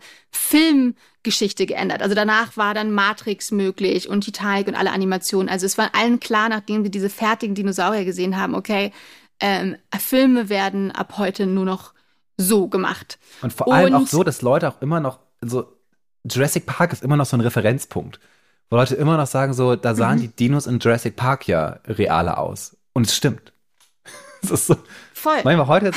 Geschichte 1.22 1.66
geändert. 1.66 2.02
Also 2.02 2.14
danach 2.14 2.56
war 2.56 2.72
dann 2.72 2.92
Matrix 2.92 3.50
möglich 3.50 4.08
und 4.08 4.22
Titanic 4.22 4.68
und 4.68 4.74
alle 4.74 4.92
Animationen. 4.92 5.48
Also 5.48 5.66
es 5.66 5.76
war 5.76 5.94
allen 5.94 6.18
klar, 6.18 6.48
nachdem 6.48 6.82
sie 6.82 6.90
diese 6.90 7.10
fertigen 7.10 7.54
Dinosaurier 7.54 8.04
gesehen 8.04 8.38
haben, 8.38 8.54
okay, 8.54 8.92
ähm, 9.40 9.76
Filme 9.98 10.48
werden 10.48 10.90
ab 10.90 11.14
heute 11.18 11.46
nur 11.46 11.64
noch 11.64 11.92
so 12.36 12.68
gemacht. 12.68 13.18
Und 13.42 13.52
vor 13.52 13.72
allem 13.72 13.94
auch 13.94 14.06
so, 14.06 14.22
dass 14.22 14.42
Leute 14.42 14.68
auch 14.68 14.80
immer 14.80 15.00
noch, 15.00 15.18
so 15.42 15.76
Jurassic 16.24 16.66
Park 16.66 16.92
ist 16.92 17.02
immer 17.02 17.16
noch 17.16 17.26
so 17.26 17.36
ein 17.36 17.40
Referenzpunkt, 17.40 18.18
wo 18.70 18.76
Leute 18.76 18.94
immer 18.94 19.16
noch 19.16 19.26
sagen, 19.26 19.52
so, 19.52 19.76
da 19.76 19.94
sahen 19.94 20.18
mhm. 20.18 20.22
die 20.22 20.28
Dinos 20.28 20.66
in 20.66 20.78
Jurassic 20.78 21.16
Park 21.16 21.48
ja 21.48 21.80
realer 21.86 22.38
aus. 22.38 22.76
Und 22.92 23.06
es 23.06 23.14
stimmt. 23.14 23.52
das 24.42 24.52
ist 24.52 24.66
so. 24.68 24.76
Voll. 25.20 25.40
Manchmal 25.44 25.66
heute, 25.66 25.90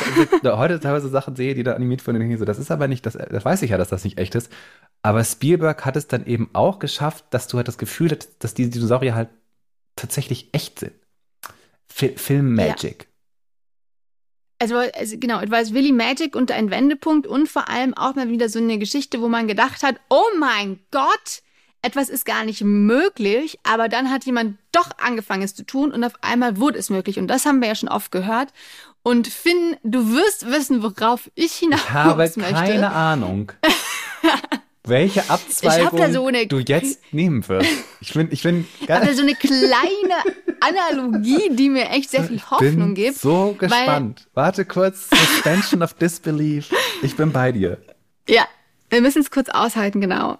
heute 0.43 0.81
teilweise 0.81 1.07
Sachen 1.07 1.37
sehe, 1.37 1.55
die 1.55 1.63
da 1.63 1.75
animiert 1.75 2.01
von 2.01 2.13
den 2.13 2.37
so, 2.37 2.43
das 2.43 2.59
ist 2.59 2.71
aber 2.71 2.89
nicht, 2.89 3.05
das, 3.05 3.13
das 3.13 3.45
weiß 3.45 3.61
ich 3.61 3.69
ja, 3.71 3.77
dass 3.77 3.87
das 3.87 4.03
nicht 4.03 4.17
echt 4.17 4.35
ist. 4.35 4.51
Aber 5.01 5.23
Spielberg 5.23 5.85
hat 5.85 5.95
es 5.95 6.07
dann 6.07 6.25
eben 6.25 6.49
auch 6.51 6.79
geschafft, 6.79 7.23
dass 7.29 7.47
du 7.47 7.55
halt 7.55 7.69
das 7.69 7.77
Gefühl 7.77 8.11
hast, 8.11 8.43
dass 8.43 8.53
diese 8.53 8.71
Dinosaurier 8.71 9.15
halt 9.15 9.29
tatsächlich 9.95 10.49
echt 10.53 10.79
sind. 10.79 10.91
Film 11.87 12.53
Magic. 12.53 13.03
Ja. 13.03 13.09
Also, 14.59 14.75
also, 14.77 15.17
genau, 15.17 15.39
es 15.39 15.51
war 15.51 15.59
Willy 15.73 15.93
Magic 15.93 16.35
und 16.35 16.51
ein 16.51 16.69
Wendepunkt 16.69 17.25
und 17.25 17.47
vor 17.47 17.69
allem 17.69 17.93
auch 17.93 18.15
mal 18.15 18.29
wieder 18.29 18.49
so 18.49 18.59
eine 18.59 18.77
Geschichte, 18.77 19.21
wo 19.21 19.29
man 19.29 19.47
gedacht 19.47 19.83
hat, 19.83 20.01
oh 20.09 20.25
mein 20.37 20.79
Gott, 20.91 21.43
etwas 21.83 22.09
ist 22.09 22.25
gar 22.25 22.45
nicht 22.45 22.63
möglich, 22.63 23.59
aber 23.63 23.89
dann 23.89 24.09
hat 24.09 24.25
jemand 24.25 24.57
doch 24.71 24.89
angefangen 24.97 25.43
es 25.43 25.53
zu 25.53 25.65
tun 25.65 25.91
und 25.91 26.03
auf 26.03 26.13
einmal 26.21 26.57
wurde 26.57 26.79
es 26.79 26.89
möglich 26.89 27.19
und 27.19 27.27
das 27.27 27.45
haben 27.45 27.61
wir 27.61 27.67
ja 27.67 27.75
schon 27.75 27.89
oft 27.89 28.11
gehört. 28.11 28.49
Und 29.03 29.27
Finn, 29.27 29.75
du 29.83 30.11
wirst 30.11 30.49
wissen, 30.49 30.81
worauf 30.81 31.29
ich 31.35 31.53
hinaus 31.53 31.81
möchte. 31.81 31.89
Ich 31.89 31.93
habe 31.93 32.17
möchte. 32.17 32.53
keine 32.53 32.91
Ahnung. 32.91 33.51
welche 34.85 35.29
Abzweigung 35.29 36.11
so 36.11 36.27
eine, 36.27 36.47
du 36.47 36.59
jetzt 36.59 36.99
nehmen 37.13 37.47
wirst. 37.47 37.69
Ich 38.01 38.13
bin, 38.13 38.27
ich 38.31 38.43
bin 38.43 38.67
Ich 38.81 38.89
habe 38.89 39.13
so 39.13 39.21
eine 39.21 39.35
kleine 39.35 40.15
Analogie, 40.59 41.49
die 41.51 41.69
mir 41.69 41.89
echt 41.89 42.09
sehr 42.09 42.23
viel 42.23 42.41
Hoffnung 42.41 42.93
bin 42.93 42.95
gibt. 42.95 43.17
So 43.17 43.55
gespannt. 43.57 44.27
Warte 44.33 44.65
kurz, 44.65 45.09
Suspension 45.09 45.83
of 45.83 45.93
Disbelief. 45.93 46.69
Ich 47.01 47.15
bin 47.15 47.31
bei 47.31 47.51
dir. 47.51 47.77
Ja, 48.27 48.45
wir 48.89 49.01
müssen 49.01 49.21
es 49.21 49.31
kurz 49.31 49.49
aushalten, 49.49 50.01
genau. 50.01 50.37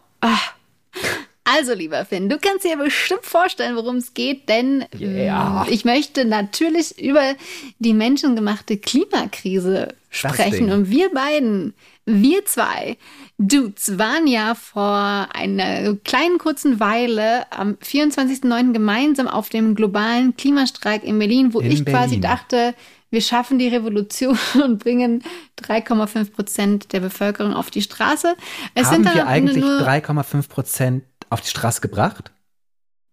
Also, 1.46 1.74
lieber 1.74 2.06
Finn, 2.06 2.30
du 2.30 2.38
kannst 2.38 2.64
dir 2.64 2.78
bestimmt 2.78 3.26
vorstellen, 3.26 3.76
worum 3.76 3.98
es 3.98 4.14
geht, 4.14 4.48
denn 4.48 4.86
yeah. 4.98 5.66
ich 5.70 5.84
möchte 5.84 6.24
natürlich 6.24 6.98
über 7.02 7.36
die 7.80 7.94
menschengemachte 7.94 8.78
Klimakrise 8.78 9.90
sprechen. 10.10 10.72
Und 10.72 10.90
wir 10.90 11.10
beiden, 11.10 11.74
wir 12.06 12.46
zwei 12.46 12.98
Dudes 13.38 13.98
waren 13.98 14.28
ja 14.28 14.56
vor 14.56 15.28
einer 15.34 15.96
kleinen 16.04 16.38
kurzen 16.38 16.80
Weile 16.80 17.52
am 17.52 17.74
24.09. 17.74 18.72
gemeinsam 18.72 19.28
auf 19.28 19.50
dem 19.50 19.76
globalen 19.76 20.38
Klimastreik 20.38 21.04
in 21.04 21.20
Berlin, 21.20 21.54
wo 21.54 21.60
in 21.60 21.72
ich 21.72 21.84
Berlin. 21.84 22.00
quasi 22.00 22.20
dachte, 22.22 22.74
wir 23.10 23.22
schaffen 23.22 23.60
die 23.60 23.68
Revolution 23.68 24.38
und 24.64 24.80
bringen 24.80 25.24
3,5 25.62 26.32
Prozent 26.32 26.94
der 26.94 27.00
Bevölkerung 27.00 27.54
auf 27.54 27.70
die 27.70 27.82
Straße. 27.82 28.36
Es 28.74 28.88
Haben 28.92 29.06
wir 29.06 29.28
eigentlich 29.28 29.64
3,5 29.64 30.50
Prozent 30.50 31.04
auf 31.34 31.42
die 31.42 31.50
Straße 31.50 31.82
gebracht? 31.82 32.32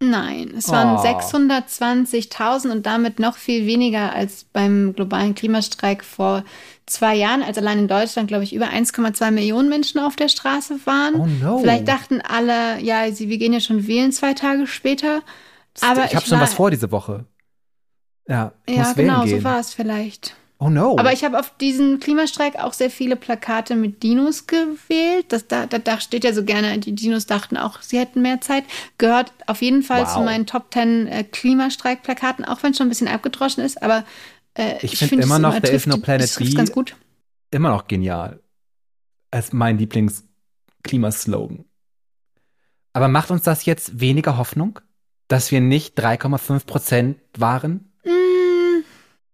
Nein, 0.03 0.55
es 0.57 0.71
waren 0.71 0.97
oh. 0.97 1.03
620.000 1.03 2.71
und 2.71 2.87
damit 2.87 3.19
noch 3.19 3.37
viel 3.37 3.67
weniger 3.67 4.15
als 4.15 4.45
beim 4.45 4.95
globalen 4.95 5.35
Klimastreik 5.35 6.03
vor 6.03 6.43
zwei 6.87 7.15
Jahren, 7.15 7.43
als 7.43 7.59
allein 7.59 7.81
in 7.81 7.89
Deutschland, 7.89 8.29
glaube 8.29 8.45
ich, 8.45 8.55
über 8.55 8.71
1,2 8.71 9.31
Millionen 9.31 9.69
Menschen 9.69 10.01
auf 10.01 10.17
der 10.17 10.29
Straße 10.29 10.81
waren. 10.87 11.15
Oh 11.17 11.27
no. 11.27 11.59
Vielleicht 11.59 11.87
dachten 11.87 12.23
alle, 12.23 12.81
ja, 12.81 13.13
sie, 13.13 13.29
wir 13.29 13.37
gehen 13.37 13.53
ja 13.53 13.61
schon 13.61 13.87
wählen 13.87 14.11
zwei 14.11 14.33
Tage 14.33 14.67
später. 14.67 15.21
Aber 15.83 16.07
ich 16.07 16.17
habe 16.17 16.25
schon 16.25 16.41
was 16.41 16.55
vor 16.55 16.71
diese 16.71 16.91
Woche. 16.91 17.27
Ja, 18.27 18.53
ja 18.69 18.93
genau, 18.95 19.27
so 19.27 19.45
war 19.45 19.61
es 19.61 19.75
vielleicht. 19.75 20.35
Oh 20.63 20.69
no. 20.69 20.99
Aber 20.99 21.15
ich 21.15 21.25
habe 21.25 21.39
auf 21.39 21.57
diesen 21.57 22.01
Klimastreik 22.01 22.57
auch 22.57 22.75
sehr 22.75 22.91
viele 22.91 23.17
Plakate 23.17 23.75
mit 23.77 24.03
Dinos 24.03 24.47
gewählt. 24.47 25.25
Das, 25.31 25.49
da, 25.49 25.65
da, 25.65 26.01
steht 26.01 26.23
ja 26.23 26.35
so 26.35 26.45
gerne, 26.45 26.79
die 26.79 26.95
Dinos 26.95 27.25
dachten 27.25 27.57
auch, 27.57 27.81
sie 27.81 27.99
hätten 27.99 28.21
mehr 28.21 28.43
Zeit. 28.43 28.65
Gehört 28.99 29.33
auf 29.47 29.63
jeden 29.63 29.83
Fall 29.83 30.03
wow. 30.03 30.13
zu 30.13 30.21
meinen 30.21 30.45
Top 30.45 30.67
10 30.71 31.07
äh, 31.07 31.25
Klimastreik-Plakaten, 31.25 32.45
auch 32.45 32.63
wenn 32.63 32.73
es 32.73 32.77
schon 32.77 32.89
ein 32.89 32.91
bisschen 32.91 33.09
abgedroschen 33.09 33.65
ist. 33.65 33.83
Aber 33.83 34.05
äh, 34.53 34.77
ich, 34.83 34.93
ich 34.93 34.99
finde 34.99 35.09
find 35.09 35.25
immer 35.25 35.39
noch, 35.39 35.59
der 35.59 35.73
ist 35.73 35.87
No 35.87 35.97
Planet 35.97 36.37
B 36.37 36.53
ganz 36.53 36.71
gut. 36.73 36.95
immer 37.51 37.71
noch 37.71 37.87
genial. 37.87 38.41
Als 39.31 39.55
mein 39.55 39.79
Lieblings-Klimaslogan. 39.79 41.65
Aber 42.93 43.09
macht 43.09 43.31
uns 43.31 43.45
das 43.45 43.65
jetzt 43.65 43.99
weniger 43.99 44.37
Hoffnung, 44.37 44.79
dass 45.27 45.51
wir 45.53 45.63
nicht 45.63 45.99
3,5 45.99 46.67
Prozent 46.67 47.19
waren? 47.39 47.90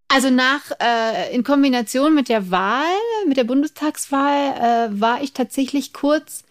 Also 0.08 0.30
nach, 0.30 0.70
äh, 0.80 1.34
in 1.34 1.42
Kombination 1.42 2.14
mit 2.14 2.28
der 2.28 2.50
Wahl, 2.50 2.84
mit 3.26 3.36
der 3.36 3.44
Bundestagswahl, 3.44 4.88
äh, 4.90 5.00
war 5.00 5.22
ich 5.22 5.32
tatsächlich 5.32 5.92
kurz 5.92 6.44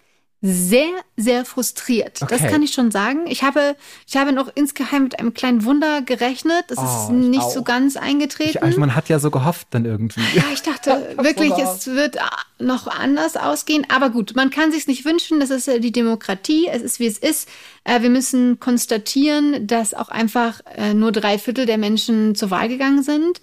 sehr, 0.45 0.91
sehr 1.17 1.43
frustriert. 1.43 2.21
Okay. 2.21 2.37
Das 2.37 2.51
kann 2.51 2.61
ich 2.61 2.71
schon 2.71 2.91
sagen. 2.91 3.25
Ich 3.27 3.43
habe, 3.43 3.75
ich 4.07 4.15
habe 4.15 4.31
noch 4.31 4.51
insgeheim 4.53 5.03
mit 5.03 5.19
einem 5.19 5.33
kleinen 5.33 5.65
Wunder 5.65 6.01
gerechnet. 6.01 6.65
Das 6.67 6.77
oh, 6.77 6.81
ist 6.83 7.09
nicht 7.09 7.41
auch. 7.41 7.51
so 7.51 7.63
ganz 7.63 7.97
eingetreten. 7.97 8.51
Ich, 8.51 8.63
also 8.63 8.79
man 8.79 8.95
hat 8.95 9.09
ja 9.09 9.17
so 9.17 9.31
gehofft 9.31 9.67
dann 9.71 9.85
irgendwie. 9.85 10.21
Ja, 10.35 10.43
ich 10.53 10.61
dachte 10.61 11.15
wirklich, 11.17 11.51
es 11.53 11.87
wird 11.87 12.17
noch 12.59 12.87
anders 12.87 13.37
ausgehen. 13.37 13.87
Aber 13.89 14.11
gut, 14.11 14.35
man 14.35 14.51
kann 14.51 14.71
sich 14.71 14.87
nicht 14.87 15.03
wünschen. 15.03 15.39
Das 15.39 15.49
ist 15.49 15.67
die 15.67 15.91
Demokratie. 15.91 16.67
Es 16.71 16.83
ist, 16.83 16.99
wie 16.99 17.07
es 17.07 17.17
ist. 17.17 17.49
Äh, 17.83 18.01
wir 18.01 18.09
müssen 18.09 18.59
konstatieren, 18.59 19.65
dass 19.65 19.93
auch 19.93 20.09
einfach 20.09 20.61
äh, 20.75 20.93
nur 20.93 21.11
drei 21.11 21.39
Viertel 21.39 21.65
der 21.65 21.79
Menschen 21.79 22.35
zur 22.35 22.51
Wahl 22.51 22.67
gegangen 22.67 23.01
sind 23.01 23.41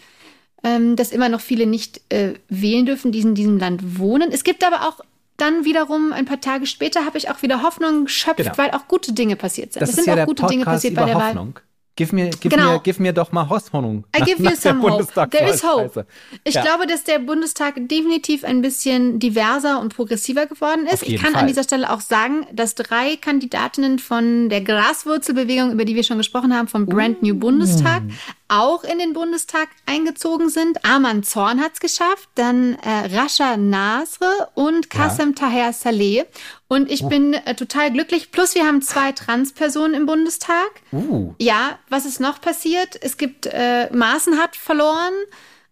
ähm, 0.65 0.97
dass 0.97 1.11
immer 1.11 1.29
noch 1.29 1.41
viele 1.41 1.67
nicht 1.67 2.01
äh, 2.09 2.35
wählen 2.49 2.87
dürfen, 2.87 3.12
die 3.12 3.21
in 3.21 3.35
diesem 3.35 3.59
Land 3.59 3.99
wohnen. 3.99 4.31
Es 4.31 4.45
gibt 4.45 4.65
aber 4.65 4.88
auch 4.88 5.01
dann 5.43 5.65
wiederum 5.65 6.13
ein 6.13 6.25
paar 6.25 6.41
Tage 6.41 6.67
später 6.67 7.05
habe 7.05 7.19
ich 7.19 7.29
auch 7.29 7.43
wieder 7.43 7.63
Hoffnung 7.63 8.05
geschöpft, 8.05 8.37
genau. 8.37 8.53
weil 8.57 8.71
auch 8.71 8.87
gute 8.87 9.13
Dinge 9.13 9.37
passiert 9.37 9.73
sind. 9.73 9.83
Das 9.83 9.91
es 9.91 9.97
sind 9.97 10.07
ja 10.07 10.23
auch 10.23 10.27
gute 10.27 10.43
Podcast 10.43 10.53
Dinge 10.53 10.65
passiert 10.65 10.95
bei 10.95 11.05
der 11.05 11.15
Hoffnung. 11.15 11.55
Wahl. 11.57 11.63
Gib 11.95 12.15
mir, 12.15 12.31
gib, 12.31 12.51
genau. 12.53 12.75
mir, 12.75 12.81
gib 12.83 13.01
mir 13.01 13.13
doch 13.13 13.33
mal 13.33 13.51
Hoffnung. 13.51 14.07
I 14.17 14.25
give 14.25 14.43
you 14.43 14.57
some 14.57 14.81
hope. 14.81 15.29
There 15.29 15.51
is 15.51 15.63
hope. 15.63 16.07
Ich 16.43 16.55
ja. 16.55 16.63
glaube, 16.63 16.87
dass 16.87 17.05
der 17.05 17.19
Bundestag 17.19 17.75
definitiv 17.77 18.45
ein 18.45 18.63
bisschen 18.63 19.19
diverser 19.19 19.79
und 19.79 19.95
progressiver 19.95 20.47
geworden 20.47 20.87
ist. 20.87 21.03
Ich 21.03 21.21
kann 21.21 21.33
Fall. 21.33 21.43
an 21.43 21.47
dieser 21.49 21.65
Stelle 21.65 21.91
auch 21.91 22.01
sagen, 22.01 22.47
dass 22.51 22.75
drei 22.77 23.17
Kandidatinnen 23.17 23.99
von 23.99 24.49
der 24.49 24.63
Graswurzelbewegung, 24.63 25.71
über 25.73 25.85
die 25.85 25.95
wir 25.95 26.03
schon 26.03 26.17
gesprochen 26.17 26.57
haben, 26.57 26.67
vom 26.67 26.87
Brand 26.87 27.23
New 27.23 27.35
Bundestag, 27.35 28.03
uh. 28.05 28.13
Auch 28.53 28.85
in 28.85 28.99
den 28.99 29.15
Bundestag 29.15 29.69
eingezogen 29.87 30.51
sind. 30.51 30.85
Arman 30.85 31.23
Zorn 31.23 31.61
hat 31.61 31.73
es 31.75 31.81
geschafft, 31.81 32.29
dann 32.35 32.75
äh, 32.75 33.17
Rasha 33.17 33.57
Nasre 33.57 34.49
und 34.55 34.91
Kassem 34.91 35.31
ja. 35.31 35.49
Taher 35.49 35.73
Saleh. 35.73 36.25
Und 36.69 36.91
ich 36.91 37.03
uh. 37.03 37.09
bin 37.09 37.33
äh, 37.33 37.55
total 37.55 37.91
glücklich. 37.91 38.31
Plus 38.31 38.55
wir 38.55 38.67
haben 38.67 38.83
zwei 38.83 39.12
Transpersonen 39.12 39.95
im 39.95 40.07
Bundestag. 40.07 40.71
Uh. 40.93 41.35
Ja, 41.38 41.79
was 41.88 42.05
ist 42.05 42.21
noch 42.21 42.41
passiert? 42.43 42.99
Es 43.01 43.17
gibt 43.17 43.47
äh, 43.47 43.88
Maaßen 43.91 44.38
hat 44.38 44.55
verloren. 44.55 45.15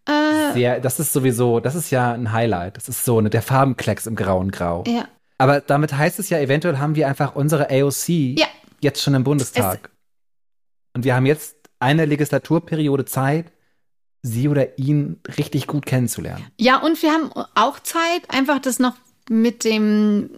Äh, 0.06 0.54
Sehr, 0.54 0.80
das 0.80 0.98
ist 0.98 1.12
sowieso, 1.12 1.60
das 1.60 1.74
ist 1.74 1.90
ja 1.90 2.12
ein 2.12 2.32
Highlight. 2.32 2.78
Das 2.78 2.88
ist 2.88 3.04
so 3.04 3.18
eine, 3.18 3.28
der 3.28 3.42
Farbenklecks 3.42 4.06
im 4.06 4.16
grauen 4.16 4.50
Grau. 4.50 4.84
Ja. 4.86 5.06
Aber 5.36 5.60
damit 5.60 5.94
heißt 5.94 6.18
es 6.18 6.30
ja, 6.30 6.38
eventuell 6.38 6.78
haben 6.78 6.94
wir 6.94 7.08
einfach 7.08 7.34
unsere 7.34 7.70
AOC 7.70 8.08
ja. 8.08 8.46
jetzt 8.80 9.02
schon 9.02 9.14
im 9.14 9.24
Bundestag. 9.24 9.80
Es 9.84 9.90
Und 10.94 11.04
wir 11.04 11.14
haben 11.14 11.26
jetzt 11.26 11.59
eine 11.80 12.04
Legislaturperiode 12.04 13.04
Zeit, 13.04 13.52
sie 14.22 14.48
oder 14.48 14.78
ihn 14.78 15.20
richtig 15.38 15.66
gut 15.66 15.86
kennenzulernen. 15.86 16.44
Ja, 16.58 16.78
und 16.78 17.02
wir 17.02 17.10
haben 17.10 17.32
auch 17.54 17.80
Zeit, 17.80 18.22
einfach 18.28 18.60
das 18.60 18.78
noch 18.78 18.94
mit 19.28 19.64
dem 19.64 20.30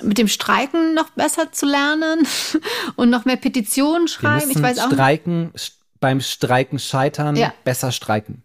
mit 0.00 0.16
dem 0.16 0.28
Streiken 0.28 0.94
noch 0.94 1.10
besser 1.10 1.50
zu 1.50 1.66
lernen 1.66 2.24
und 2.96 3.10
noch 3.10 3.24
mehr 3.24 3.36
Petitionen 3.36 4.06
schreiben. 4.06 4.48
ich 4.48 4.62
weiß 4.62 4.78
auch 4.78 4.92
Streiken, 4.92 5.50
beim 5.98 6.20
Streiken 6.20 6.78
scheitern, 6.78 7.34
ja. 7.34 7.52
besser 7.64 7.90
streiken. 7.90 8.44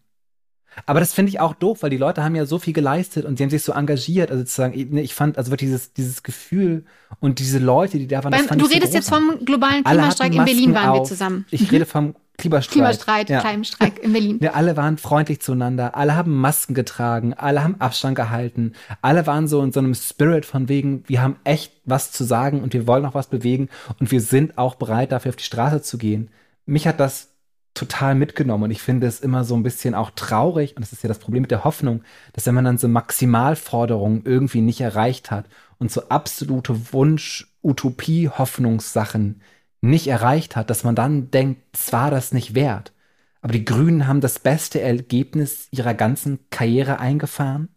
Aber 0.87 0.99
das 0.99 1.13
finde 1.13 1.29
ich 1.29 1.39
auch 1.39 1.53
doof, 1.53 1.83
weil 1.83 1.91
die 1.91 1.97
Leute 1.97 2.23
haben 2.23 2.33
ja 2.33 2.47
so 2.47 2.57
viel 2.57 2.73
geleistet 2.73 3.25
und 3.25 3.37
sie 3.37 3.43
haben 3.43 3.51
sich 3.51 3.61
so 3.61 3.73
engagiert. 3.73 4.31
Also 4.31 4.41
sozusagen, 4.41 4.97
ich 4.97 5.13
fand 5.13 5.37
also 5.37 5.51
wirklich 5.51 5.69
dieses, 5.69 5.93
dieses 5.93 6.23
Gefühl 6.23 6.85
und 7.19 7.37
diese 7.37 7.59
Leute, 7.59 7.99
die 7.99 8.07
da 8.07 8.23
waren. 8.23 8.31
Beim, 8.31 8.57
du 8.57 8.65
redest 8.65 8.93
so 8.93 8.97
jetzt 8.97 9.09
vom 9.09 9.45
globalen 9.45 9.83
Klimastreik 9.83 10.33
in 10.33 10.43
Berlin 10.43 10.73
waren 10.73 10.89
auf. 10.89 11.01
wir 11.01 11.03
zusammen. 11.03 11.45
Ich 11.51 11.61
mhm. 11.61 11.67
rede 11.69 11.85
vom 11.85 12.15
Klimastreit. 12.37 12.73
Klimastreit, 12.73 13.29
ja. 13.29 13.41
Klimastreit 13.41 13.99
in 13.99 14.13
Berlin. 14.13 14.39
Ja, 14.41 14.53
alle 14.53 14.75
waren 14.75 14.97
freundlich 14.97 15.39
zueinander, 15.41 15.95
alle 15.95 16.15
haben 16.15 16.35
Masken 16.35 16.73
getragen, 16.73 17.33
alle 17.33 17.63
haben 17.63 17.79
Abstand 17.79 18.15
gehalten, 18.15 18.73
alle 19.01 19.27
waren 19.27 19.47
so 19.47 19.61
in 19.61 19.71
so 19.71 19.79
einem 19.79 19.93
Spirit 19.93 20.45
von 20.45 20.67
wegen, 20.67 21.03
wir 21.07 21.21
haben 21.21 21.35
echt 21.43 21.73
was 21.85 22.11
zu 22.11 22.23
sagen 22.23 22.61
und 22.61 22.73
wir 22.73 22.87
wollen 22.87 23.05
auch 23.05 23.13
was 23.13 23.27
bewegen 23.27 23.69
und 23.99 24.11
wir 24.11 24.21
sind 24.21 24.57
auch 24.57 24.75
bereit, 24.75 25.11
dafür 25.11 25.29
auf 25.29 25.35
die 25.35 25.43
Straße 25.43 25.81
zu 25.83 25.97
gehen. 25.97 26.29
Mich 26.65 26.87
hat 26.87 26.99
das 26.99 27.29
total 27.73 28.15
mitgenommen 28.15 28.65
und 28.65 28.71
ich 28.71 28.81
finde 28.81 29.07
es 29.07 29.19
immer 29.19 29.43
so 29.43 29.55
ein 29.55 29.63
bisschen 29.63 29.95
auch 29.95 30.11
traurig 30.11 30.75
und 30.75 30.81
das 30.81 30.93
ist 30.93 31.03
ja 31.03 31.07
das 31.07 31.19
Problem 31.19 31.41
mit 31.41 31.51
der 31.51 31.63
Hoffnung, 31.63 32.03
dass 32.33 32.45
wenn 32.45 32.55
man 32.55 32.65
dann 32.65 32.77
so 32.77 32.87
Maximalforderungen 32.87 34.23
irgendwie 34.25 34.61
nicht 34.61 34.81
erreicht 34.81 35.31
hat 35.31 35.45
und 35.77 35.91
so 35.91 36.09
absolute 36.09 36.93
Wunsch, 36.93 37.47
Utopie, 37.61 38.29
Hoffnungssachen 38.29 39.41
nicht 39.83 40.07
erreicht 40.07 40.55
hat, 40.55 40.69
dass 40.69 40.83
man 40.83 40.95
dann 40.95 41.29
denkt, 41.29 41.61
es 41.73 41.91
war 41.91 42.09
das 42.09 42.31
nicht 42.31 42.55
wert. 42.55 42.93
Aber 43.41 43.51
die 43.51 43.65
Grünen 43.65 44.07
haben 44.07 44.21
das 44.21 44.39
beste 44.39 44.79
Ergebnis 44.79 45.67
ihrer 45.71 45.93
ganzen 45.93 46.39
Karriere 46.49 46.99
eingefahren. 46.99 47.67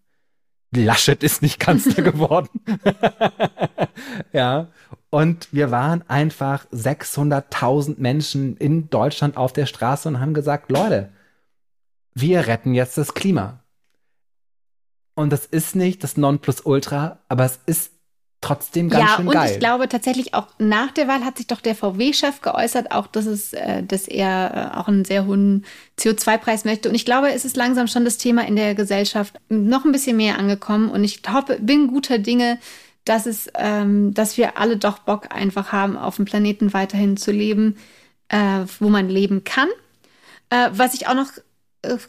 Laschet 0.73 1.25
ist 1.25 1.43
nicht 1.43 1.59
Kanzler 1.59 2.03
geworden. 2.05 2.49
ja. 4.33 4.69
Und 5.11 5.53
wir 5.53 5.73
waren 5.73 6.09
einfach 6.09 6.67
600.000 6.71 7.97
Menschen 7.99 8.57
in 8.57 8.89
Deutschland 8.89 9.37
auf 9.37 9.53
der 9.53 9.67
Straße 9.67 10.09
und 10.09 10.21
haben 10.21 10.35
gesagt, 10.35 10.71
Leute, 10.71 11.11
wir 12.15 12.47
retten 12.47 12.75
jetzt 12.75 12.99
das 12.99 13.15
Klima. 13.15 13.65
Und 15.17 15.33
das 15.33 15.45
ist 15.47 15.75
nicht 15.75 16.05
das 16.05 16.17
Nonplusultra, 16.17 17.19
aber 17.29 17.45
es 17.45 17.59
ist 17.67 17.96
trotzdem 18.47 18.89
ganz 18.89 19.11
ja, 19.11 19.17
schön 19.17 19.27
geil. 19.27 19.35
Ja, 19.35 19.43
und 19.43 19.51
ich 19.51 19.59
glaube 19.59 19.89
tatsächlich 19.89 20.35
auch 20.35 20.47
nach 20.59 20.93
der 20.93 21.09
Wahl 21.09 21.25
hat 21.25 21.37
sich 21.37 21.47
doch 21.47 21.61
der 21.61 21.75
VW-Chef 21.75 22.41
geäußert, 22.43 22.93
auch 22.93 23.07
dass 23.07 23.27
es, 23.27 23.53
äh, 23.53 23.83
dass 23.83 24.07
er 24.07 24.73
äh, 24.75 24.79
auch 24.79 24.89
einen 24.89 25.05
sehr 25.05 25.27
hohen 25.27 25.65
CO2-Preis 25.99 26.65
möchte. 26.65 26.89
Und 26.89 26.95
ich 26.95 27.05
glaube, 27.05 27.33
es 27.33 27.45
ist 27.45 27.57
langsam 27.57 27.89
schon 27.89 28.05
das 28.05 28.19
Thema 28.19 28.47
in 28.47 28.57
der 28.57 28.75
Gesellschaft 28.75 29.35
noch 29.49 29.85
ein 29.85 29.93
bisschen 29.93 30.17
mehr 30.17 30.39
angekommen. 30.39 30.91
Und 30.91 31.03
ich 31.03 31.23
hoffe, 31.29 31.59
bin 31.61 31.89
guter 31.89 32.19
Dinge, 32.19 32.59
dass 33.05 33.27
es, 33.27 33.51
ähm, 33.55 34.15
dass 34.15 34.37
wir 34.37 34.59
alle 34.59 34.77
doch 34.77 35.01
Bock 35.01 35.35
einfach 35.35 35.73
haben, 35.73 35.97
auf 35.97 36.17
dem 36.17 36.25
Planeten 36.25 36.73
weiterhin 36.73 37.17
zu 37.17 37.33
leben, 37.33 37.77
äh, 38.29 38.65
wo 38.79 38.89
man 38.89 39.09
leben 39.09 39.45
kann. 39.45 39.69
Was 40.49 40.95
ich 40.95 41.09
auch 41.09 41.15
noch 41.15 41.33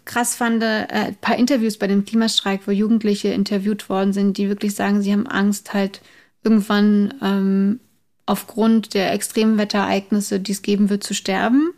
krass 0.05 0.35
fand, 0.35 0.63
ein 0.63 1.15
paar 1.15 1.37
Interviews 1.37 1.79
bei 1.79 1.87
dem 1.87 2.05
Klimastreik, 2.05 2.61
wo 2.67 2.71
Jugendliche 2.71 3.29
interviewt 3.29 3.89
worden 3.89 4.13
sind, 4.13 4.37
die 4.37 4.47
wirklich 4.47 4.75
sagen, 4.75 5.01
sie 5.01 5.11
haben 5.11 5.25
Angst, 5.25 5.73
halt 5.73 6.01
irgendwann 6.47 7.13
ähm, 7.21 7.79
aufgrund 8.25 8.93
der 8.93 9.11
extremen 9.11 9.57
Wetterereignisse, 9.57 10.39
die 10.39 10.53
es 10.53 10.61
geben 10.61 10.89
wird, 10.89 11.03
zu 11.03 11.13
sterben. 11.13 11.73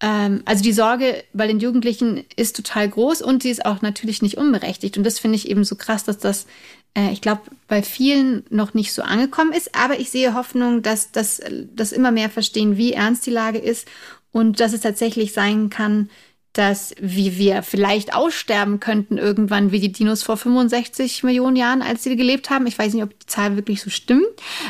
Ähm, 0.00 0.42
also 0.44 0.64
die 0.64 0.72
Sorge 0.72 1.22
bei 1.32 1.46
den 1.46 1.60
Jugendlichen 1.60 2.24
ist 2.34 2.56
total 2.56 2.88
groß 2.88 3.22
und 3.22 3.42
sie 3.44 3.50
ist 3.50 3.64
auch 3.64 3.80
natürlich 3.80 4.20
nicht 4.20 4.36
unberechtigt. 4.36 4.98
Und 4.98 5.04
das 5.04 5.20
finde 5.20 5.36
ich 5.36 5.48
eben 5.48 5.64
so 5.64 5.76
krass, 5.76 6.04
dass 6.04 6.18
das, 6.18 6.46
äh, 6.94 7.12
ich 7.12 7.20
glaube, 7.20 7.42
bei 7.68 7.82
vielen 7.82 8.42
noch 8.50 8.74
nicht 8.74 8.92
so 8.92 9.02
angekommen 9.02 9.52
ist. 9.52 9.74
Aber 9.76 10.00
ich 10.00 10.10
sehe 10.10 10.34
Hoffnung, 10.34 10.82
dass 10.82 11.12
das 11.12 11.40
dass 11.74 11.92
immer 11.92 12.10
mehr 12.10 12.30
verstehen, 12.30 12.76
wie 12.76 12.92
ernst 12.92 13.24
die 13.26 13.30
Lage 13.30 13.58
ist 13.58 13.86
und 14.32 14.58
dass 14.58 14.72
es 14.72 14.80
tatsächlich 14.80 15.32
sein 15.32 15.70
kann, 15.70 16.10
dass 16.52 16.94
wie 17.00 17.38
wir 17.38 17.62
vielleicht 17.62 18.14
aussterben 18.14 18.78
könnten 18.78 19.16
irgendwann 19.16 19.72
wie 19.72 19.80
die 19.80 19.90
Dinos 19.90 20.22
vor 20.22 20.36
65 20.36 21.22
Millionen 21.22 21.56
Jahren, 21.56 21.80
als 21.80 22.02
sie 22.02 22.14
gelebt 22.14 22.50
haben. 22.50 22.66
Ich 22.66 22.78
weiß 22.78 22.92
nicht, 22.92 23.02
ob 23.02 23.18
die 23.18 23.26
Zahl 23.26 23.56
wirklich 23.56 23.80
so 23.80 23.88
stimmt, 23.88 24.26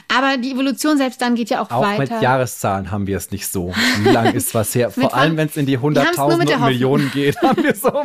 aber 0.09 0.37
die 0.37 0.53
Evolution 0.53 0.97
selbst 0.97 1.21
dann 1.21 1.35
geht 1.35 1.51
ja 1.51 1.61
auch, 1.61 1.71
auch 1.71 1.83
weiter. 1.83 2.05
Auch 2.05 2.11
mit 2.11 2.23
Jahreszahlen 2.23 2.90
haben 2.90 3.07
wir 3.07 3.16
es 3.16 3.31
nicht 3.33 3.49
so. 3.49 3.75
Wie 4.03 4.11
lang 4.11 4.33
ist 4.33 4.55
was 4.55 4.75
her? 4.75 4.90
Vor 5.03 5.14
allem, 5.14 5.37
wenn 5.37 5.49
es 5.49 5.57
in 5.57 5.66
die 5.66 5.79
Hunderttausende 5.79 6.55
und 6.55 6.64
Millionen 6.64 7.11
geht, 7.11 7.37
haben 7.42 7.62
wir 7.62 7.75
so, 7.75 8.05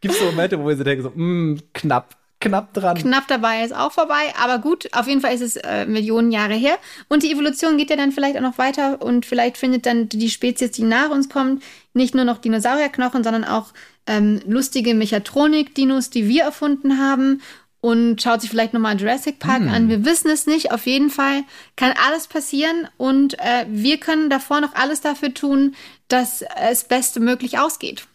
gibt 0.00 0.14
es 0.14 0.20
so 0.20 0.26
Momente, 0.26 0.58
wo 0.58 0.68
wir 0.68 0.76
so 0.76 0.84
denken, 0.84 1.02
so, 1.02 1.10
mh, 1.10 1.16
hm, 1.16 1.60
knapp 1.72 2.16
knapp 2.40 2.74
dran. 2.74 2.96
Knapp 2.96 3.28
dabei 3.28 3.64
ist 3.64 3.74
auch 3.74 3.92
vorbei, 3.92 4.32
aber 4.42 4.58
gut, 4.58 4.88
auf 4.92 5.06
jeden 5.06 5.20
Fall 5.20 5.34
ist 5.34 5.42
es 5.42 5.56
äh, 5.56 5.86
Millionen 5.86 6.32
Jahre 6.32 6.54
her. 6.54 6.78
Und 7.08 7.22
die 7.22 7.32
Evolution 7.32 7.76
geht 7.76 7.90
ja 7.90 7.96
dann 7.96 8.12
vielleicht 8.12 8.36
auch 8.36 8.42
noch 8.42 8.58
weiter 8.58 9.02
und 9.02 9.26
vielleicht 9.26 9.58
findet 9.58 9.86
dann 9.86 10.08
die 10.08 10.30
Spezies, 10.30 10.72
die 10.72 10.82
nach 10.82 11.10
uns 11.10 11.28
kommt, 11.28 11.62
nicht 11.92 12.14
nur 12.14 12.24
noch 12.24 12.38
Dinosaurierknochen, 12.38 13.22
sondern 13.22 13.44
auch 13.44 13.72
ähm, 14.06 14.40
lustige 14.46 14.94
Mechatronik-Dinos, 14.94 16.10
die 16.10 16.28
wir 16.28 16.44
erfunden 16.44 16.98
haben 16.98 17.42
und 17.80 18.20
schaut 18.20 18.40
sich 18.40 18.50
vielleicht 18.50 18.74
nochmal 18.74 19.00
Jurassic 19.00 19.38
Park 19.38 19.60
hm. 19.60 19.68
an. 19.68 19.88
Wir 19.88 20.04
wissen 20.04 20.30
es 20.30 20.46
nicht. 20.46 20.72
Auf 20.72 20.86
jeden 20.86 21.10
Fall 21.10 21.44
kann 21.76 21.94
alles 22.06 22.26
passieren 22.26 22.88
und 22.96 23.38
äh, 23.38 23.66
wir 23.68 23.98
können 23.98 24.30
davor 24.30 24.60
noch 24.60 24.74
alles 24.74 25.00
dafür 25.00 25.32
tun, 25.32 25.74
dass 26.08 26.42
es 26.56 26.84
bestmöglich 26.84 27.58
ausgeht 27.58 28.06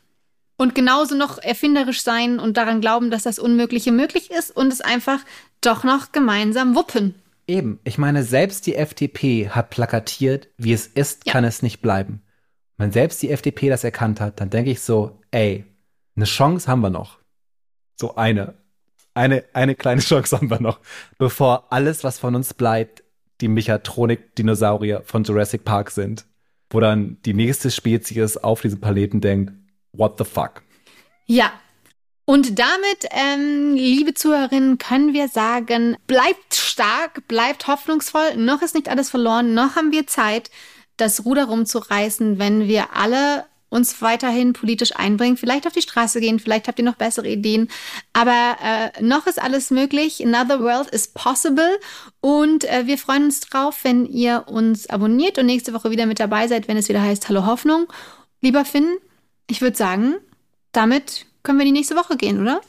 und 0.57 0.75
genauso 0.75 1.15
noch 1.15 1.37
erfinderisch 1.37 2.01
sein 2.01 2.39
und 2.39 2.57
daran 2.57 2.81
glauben, 2.81 3.11
dass 3.11 3.23
das 3.23 3.39
Unmögliche 3.39 3.91
möglich 3.91 4.31
ist 4.31 4.55
und 4.55 4.71
es 4.71 4.81
einfach 4.81 5.19
doch 5.61 5.83
noch 5.83 6.11
gemeinsam 6.11 6.75
wuppen. 6.75 7.15
Eben, 7.47 7.79
ich 7.83 7.97
meine, 7.97 8.23
selbst 8.23 8.65
die 8.65 8.75
FDP 8.75 9.49
hat 9.49 9.69
plakatiert, 9.69 10.47
wie 10.57 10.73
es 10.73 10.87
ist, 10.87 11.25
ja. 11.25 11.33
kann 11.33 11.43
es 11.43 11.61
nicht 11.61 11.81
bleiben. 11.81 12.21
Wenn 12.77 12.91
selbst 12.91 13.21
die 13.21 13.29
FDP 13.29 13.69
das 13.69 13.83
erkannt 13.83 14.19
hat, 14.19 14.39
dann 14.39 14.49
denke 14.49 14.71
ich 14.71 14.81
so, 14.81 15.19
ey, 15.31 15.65
eine 16.15 16.25
Chance 16.25 16.67
haben 16.67 16.81
wir 16.81 16.89
noch. 16.89 17.19
So 17.95 18.15
eine. 18.15 18.55
Eine, 19.13 19.43
eine 19.53 19.75
kleine 19.75 20.01
Chance 20.05 20.35
haben 20.35 20.49
wir 20.49 20.61
noch, 20.61 20.79
bevor 21.17 21.71
alles, 21.71 22.03
was 22.03 22.19
von 22.19 22.35
uns 22.35 22.53
bleibt, 22.53 23.03
die 23.41 23.47
Mechatronik-Dinosaurier 23.47 25.03
von 25.05 25.23
Jurassic 25.23 25.63
Park 25.63 25.91
sind. 25.91 26.25
Wo 26.69 26.79
dann 26.79 27.17
die 27.25 27.33
nächste 27.33 27.69
Spezies 27.69 28.37
auf 28.37 28.61
diesem 28.61 28.81
Planeten 28.81 29.21
denkt, 29.21 29.53
what 29.97 30.17
the 30.17 30.25
fuck. 30.25 30.61
Ja. 31.25 31.51
Und 32.27 32.57
damit, 32.57 33.07
ähm, 33.11 33.75
liebe 33.75 34.15
Zuhörerinnen, 34.15 34.79
können 34.79 35.13
wir 35.13 35.27
sagen, 35.27 35.95
bleibt 36.07 36.55
stark, 36.55 37.27
bleibt 37.27 37.67
hoffnungsvoll. 37.67 38.35
Noch 38.37 38.63
ist 38.63 38.73
nicht 38.73 38.89
alles 38.89 39.11
verloren, 39.11 39.53
noch 39.53 39.75
haben 39.75 39.91
wir 39.91 40.07
Zeit, 40.07 40.49
das 40.97 41.23
Ruder 41.25 41.45
rumzureißen, 41.45 42.39
wenn 42.39 42.67
wir 42.67 42.95
alle 42.95 43.45
uns 43.69 44.01
weiterhin 44.01 44.53
politisch 44.53 44.95
einbringen, 44.95 45.37
vielleicht 45.37 45.67
auf 45.67 45.73
die 45.73 45.81
Straße 45.81 46.19
gehen, 46.21 46.39
vielleicht 46.39 46.67
habt 46.67 46.79
ihr 46.79 46.85
noch 46.85 46.95
bessere 46.95 47.27
Ideen, 47.27 47.69
aber 48.13 48.55
äh, 48.63 49.03
noch 49.03 49.27
ist 49.27 49.41
alles 49.41 49.69
möglich. 49.69 50.25
Another 50.25 50.61
World 50.61 50.89
is 50.91 51.09
possible 51.09 51.77
und 52.21 52.63
äh, 52.65 52.87
wir 52.87 52.97
freuen 52.97 53.25
uns 53.25 53.41
drauf, 53.41 53.79
wenn 53.83 54.05
ihr 54.05 54.45
uns 54.47 54.87
abonniert 54.89 55.37
und 55.37 55.47
nächste 55.47 55.73
Woche 55.73 55.91
wieder 55.91 56.05
mit 56.05 56.19
dabei 56.19 56.47
seid, 56.47 56.67
wenn 56.67 56.77
es 56.77 56.87
wieder 56.87 57.01
heißt 57.01 57.27
Hallo 57.27 57.45
Hoffnung. 57.45 57.87
Lieber 58.39 58.63
Finn, 58.63 58.97
ich 59.47 59.61
würde 59.61 59.77
sagen, 59.77 60.15
damit 60.71 61.25
können 61.43 61.59
wir 61.59 61.65
die 61.65 61.71
nächste 61.71 61.95
Woche 61.95 62.17
gehen, 62.17 62.41
oder? 62.41 62.61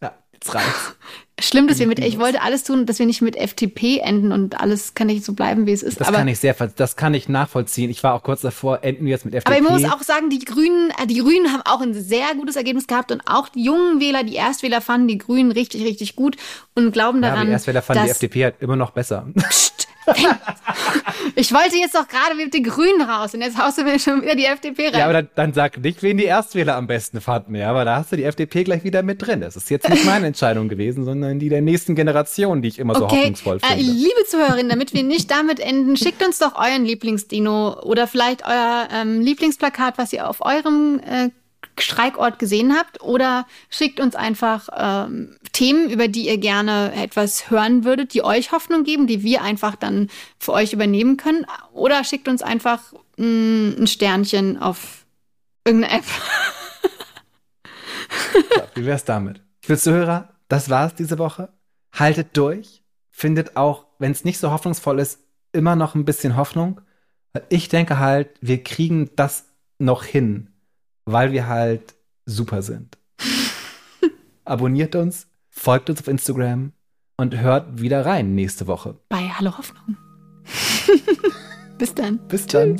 Ja, 0.00 0.14
jetzt 0.32 0.54
reicht's. 0.54 0.96
Schlimm, 1.40 1.66
dass 1.66 1.80
wir 1.80 1.88
mit, 1.88 1.98
ich 1.98 2.20
wollte 2.20 2.42
alles 2.42 2.62
tun, 2.62 2.86
dass 2.86 3.00
wir 3.00 3.06
nicht 3.06 3.20
mit 3.20 3.34
FTP 3.36 3.98
enden 3.98 4.30
und 4.30 4.60
alles 4.60 4.94
kann 4.94 5.08
nicht 5.08 5.24
so 5.24 5.32
bleiben, 5.32 5.66
wie 5.66 5.72
es 5.72 5.82
ist. 5.82 6.00
Das 6.00 6.06
aber, 6.06 6.18
kann 6.18 6.28
ich 6.28 6.38
sehr, 6.38 6.54
das 6.54 6.94
kann 6.94 7.12
ich 7.12 7.28
nachvollziehen. 7.28 7.90
Ich 7.90 8.04
war 8.04 8.14
auch 8.14 8.22
kurz 8.22 8.42
davor, 8.42 8.84
enden 8.84 9.04
wir 9.04 9.10
jetzt 9.10 9.24
mit 9.24 9.34
FTP. 9.34 9.48
Aber 9.48 9.56
ich 9.56 9.68
muss 9.68 9.92
auch 9.92 10.00
sagen, 10.02 10.30
die 10.30 10.38
Grünen, 10.38 10.90
äh, 10.90 11.08
die 11.08 11.18
Grünen 11.18 11.52
haben 11.52 11.62
auch 11.64 11.80
ein 11.80 11.92
sehr 11.92 12.36
gutes 12.36 12.54
Ergebnis 12.54 12.86
gehabt 12.86 13.10
und 13.10 13.20
auch 13.26 13.48
die 13.48 13.64
jungen 13.64 14.00
Wähler, 14.00 14.22
die 14.22 14.36
Erstwähler 14.36 14.80
fanden 14.80 15.08
die 15.08 15.18
Grünen 15.18 15.50
richtig, 15.50 15.84
richtig 15.84 16.14
gut 16.14 16.36
und 16.76 16.92
glauben 16.92 17.20
daran. 17.20 17.40
Ja, 17.40 17.44
die 17.46 17.52
Erstwähler 17.52 17.82
fanden 17.82 18.04
die 18.04 18.10
FDP 18.10 18.44
halt 18.44 18.54
immer 18.60 18.76
noch 18.76 18.92
besser. 18.92 19.26
Psst. 19.36 19.83
ich 21.34 21.52
wollte 21.52 21.76
jetzt 21.76 21.94
doch 21.94 22.06
gerade 22.06 22.34
mit 22.34 22.52
den 22.52 22.62
Grünen 22.62 23.02
raus 23.02 23.34
und 23.34 23.40
jetzt 23.40 23.58
haust 23.58 23.78
du 23.78 23.84
mir 23.84 23.98
schon 23.98 24.22
wieder 24.22 24.34
die 24.34 24.44
FDP 24.44 24.88
rein. 24.88 24.98
Ja, 24.98 25.04
aber 25.04 25.14
dann, 25.14 25.28
dann 25.34 25.52
sag 25.52 25.78
nicht, 25.78 26.02
wen 26.02 26.18
die 26.18 26.24
Erstwähler 26.24 26.76
am 26.76 26.86
besten 26.86 27.20
fanden. 27.20 27.54
Ja, 27.54 27.70
aber 27.70 27.84
da 27.84 27.96
hast 27.96 28.12
du 28.12 28.16
die 28.16 28.24
FDP 28.24 28.64
gleich 28.64 28.84
wieder 28.84 29.02
mit 29.02 29.26
drin. 29.26 29.40
Das 29.40 29.56
ist 29.56 29.70
jetzt 29.70 29.88
nicht 29.88 30.04
meine 30.06 30.26
Entscheidung 30.26 30.68
gewesen, 30.68 31.04
sondern 31.04 31.38
die 31.38 31.48
der 31.48 31.62
nächsten 31.62 31.94
Generation, 31.94 32.62
die 32.62 32.68
ich 32.68 32.78
immer 32.78 32.94
so 32.94 33.04
okay. 33.04 33.16
hoffnungsvoll 33.16 33.56
äh, 33.58 33.66
finde. 33.66 33.82
Äh, 33.82 33.86
liebe 33.86 34.24
Zuhörerinnen, 34.28 34.68
damit 34.68 34.92
wir 34.92 35.02
nicht 35.02 35.30
damit 35.30 35.60
enden, 35.60 35.96
schickt 35.96 36.24
uns 36.24 36.38
doch 36.38 36.56
euren 36.56 36.84
Lieblingsdino 36.84 37.82
oder 37.82 38.06
vielleicht 38.06 38.44
euer 38.44 38.88
ähm, 38.92 39.20
Lieblingsplakat, 39.20 39.98
was 39.98 40.12
ihr 40.12 40.28
auf 40.28 40.44
eurem 40.44 41.00
äh, 41.00 41.30
Streikort 41.80 42.38
gesehen 42.38 42.74
habt 42.76 43.02
oder 43.02 43.46
schickt 43.70 44.00
uns 44.00 44.14
einfach 44.14 44.68
ähm, 44.76 45.36
Themen, 45.52 45.90
über 45.90 46.08
die 46.08 46.26
ihr 46.28 46.38
gerne 46.38 46.92
etwas 46.94 47.50
hören 47.50 47.84
würdet, 47.84 48.14
die 48.14 48.24
euch 48.24 48.52
Hoffnung 48.52 48.84
geben, 48.84 49.06
die 49.06 49.22
wir 49.22 49.42
einfach 49.42 49.76
dann 49.76 50.08
für 50.38 50.52
euch 50.52 50.72
übernehmen 50.72 51.16
können. 51.16 51.46
Oder 51.72 52.04
schickt 52.04 52.28
uns 52.28 52.42
einfach 52.42 52.92
mh, 53.16 53.26
mm, 53.26 53.76
ein 53.80 53.86
Sternchen 53.86 54.58
auf 54.58 55.04
irgendeine 55.64 55.98
App. 55.98 56.04
wie 58.74 58.86
wär's 58.86 59.04
damit? 59.04 59.42
Für 59.60 59.78
Zuhörer, 59.78 60.34
das 60.48 60.70
war's 60.70 60.94
diese 60.94 61.18
Woche. 61.18 61.52
Haltet 61.92 62.36
durch. 62.36 62.82
Findet 63.10 63.56
auch, 63.56 63.86
wenn 63.98 64.12
es 64.12 64.24
nicht 64.24 64.38
so 64.38 64.50
hoffnungsvoll 64.50 64.98
ist, 64.98 65.20
immer 65.52 65.76
noch 65.76 65.94
ein 65.94 66.04
bisschen 66.04 66.36
Hoffnung. 66.36 66.80
Ich 67.48 67.68
denke 67.68 67.98
halt, 67.98 68.30
wir 68.40 68.62
kriegen 68.62 69.10
das 69.16 69.46
noch 69.78 70.04
hin 70.04 70.53
weil 71.04 71.32
wir 71.32 71.46
halt 71.46 71.94
super 72.26 72.62
sind. 72.62 72.98
Abonniert 74.44 74.94
uns, 74.94 75.26
folgt 75.50 75.90
uns 75.90 76.00
auf 76.00 76.08
Instagram 76.08 76.72
und 77.16 77.36
hört 77.36 77.80
wieder 77.80 78.04
rein 78.04 78.34
nächste 78.34 78.66
Woche. 78.66 78.96
Bei 79.08 79.28
Hallo 79.28 79.56
Hoffnung. 79.56 79.96
Bis 81.78 81.94
dann. 81.94 82.18
Bis 82.28 82.46
dann. 82.46 82.78